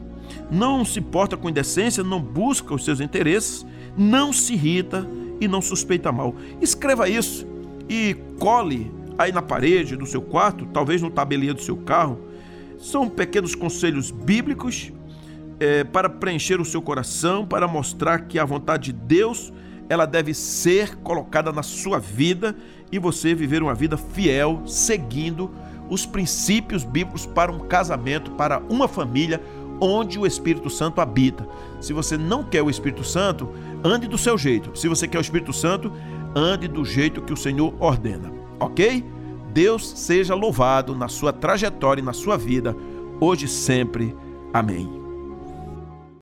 não 0.51 0.85
se 0.85 1.01
porta 1.01 1.35
com 1.35 1.49
indecência, 1.49 2.05
não 2.05 2.21
busca 2.21 2.75
os 2.75 2.85
seus 2.85 3.01
interesses, 3.01 3.65
não 3.97 4.35
se 4.35 4.53
irrita 4.53 5.09
e 5.41 5.49
não 5.49 5.63
suspeita 5.63 6.13
mal. 6.13 6.35
Escreva 6.61 7.09
isso 7.09 7.47
e 7.89 8.15
cole 8.39 8.93
aí 9.17 9.33
na 9.33 9.41
parede 9.41 9.97
do 9.97 10.05
seu 10.05 10.21
quarto, 10.21 10.67
talvez 10.75 11.01
no 11.01 11.11
tabelinho 11.11 11.55
do 11.55 11.63
seu 11.63 11.79
carro. 11.79 12.19
São 12.79 13.09
pequenos 13.09 13.55
conselhos 13.55 14.11
bíblicos 14.11 14.93
é, 15.61 15.85
para 15.85 16.09
preencher 16.09 16.61
o 16.61 16.65
seu 16.65 16.81
coração, 16.81 17.47
para 17.47 17.69
mostrar 17.69 18.21
que 18.21 18.39
a 18.39 18.45
vontade 18.45 18.93
de 18.93 18.99
Deus 18.99 19.53
ela 19.89 20.07
deve 20.07 20.33
ser 20.33 20.97
colocada 20.97 21.53
na 21.53 21.63
sua 21.63 21.99
vida 21.99 22.57
e 22.91 22.99
você 22.99 23.35
viver 23.35 23.63
uma 23.63 23.75
vida 23.75 23.97
fiel, 23.97 24.63
seguindo 24.65 25.51
os 25.89 26.07
princípios 26.07 26.85
bíblicos 26.85 27.27
para 27.27 27.51
um 27.51 27.59
casamento, 27.59 28.31
para 28.33 28.61
uma 28.71 28.87
família 28.87 29.41
onde 29.81 30.19
o 30.19 30.27
Espírito 30.27 30.71
Santo 30.71 31.01
habita. 31.01 31.47
Se 31.81 31.93
você 31.93 32.17
não 32.17 32.45
quer 32.45 32.63
o 32.63 32.71
Espírito 32.71 33.03
Santo, 33.03 33.49
ande 33.83 34.07
do 34.07 34.17
seu 34.17 34.39
jeito. 34.39 34.79
Se 34.79 34.87
você 34.89 35.09
quer 35.09 35.19
o 35.19 35.23
Espírito 35.23 35.53
Santo, 35.53 35.93
ande 36.37 36.69
do 36.69 36.85
jeito 36.85 37.23
que 37.23 37.33
o 37.33 37.37
Senhor 37.37 37.75
ordena. 37.81 38.31
Ok? 38.61 39.05
Deus 39.53 39.91
seja 39.99 40.35
louvado 40.35 40.95
na 40.95 41.09
sua 41.09 41.33
trajetória 41.33 42.01
e 42.01 42.05
na 42.05 42.13
sua 42.13 42.37
vida, 42.37 42.77
hoje 43.21 43.47
e 43.47 43.49
sempre. 43.49 44.15
Amém. 44.53 45.10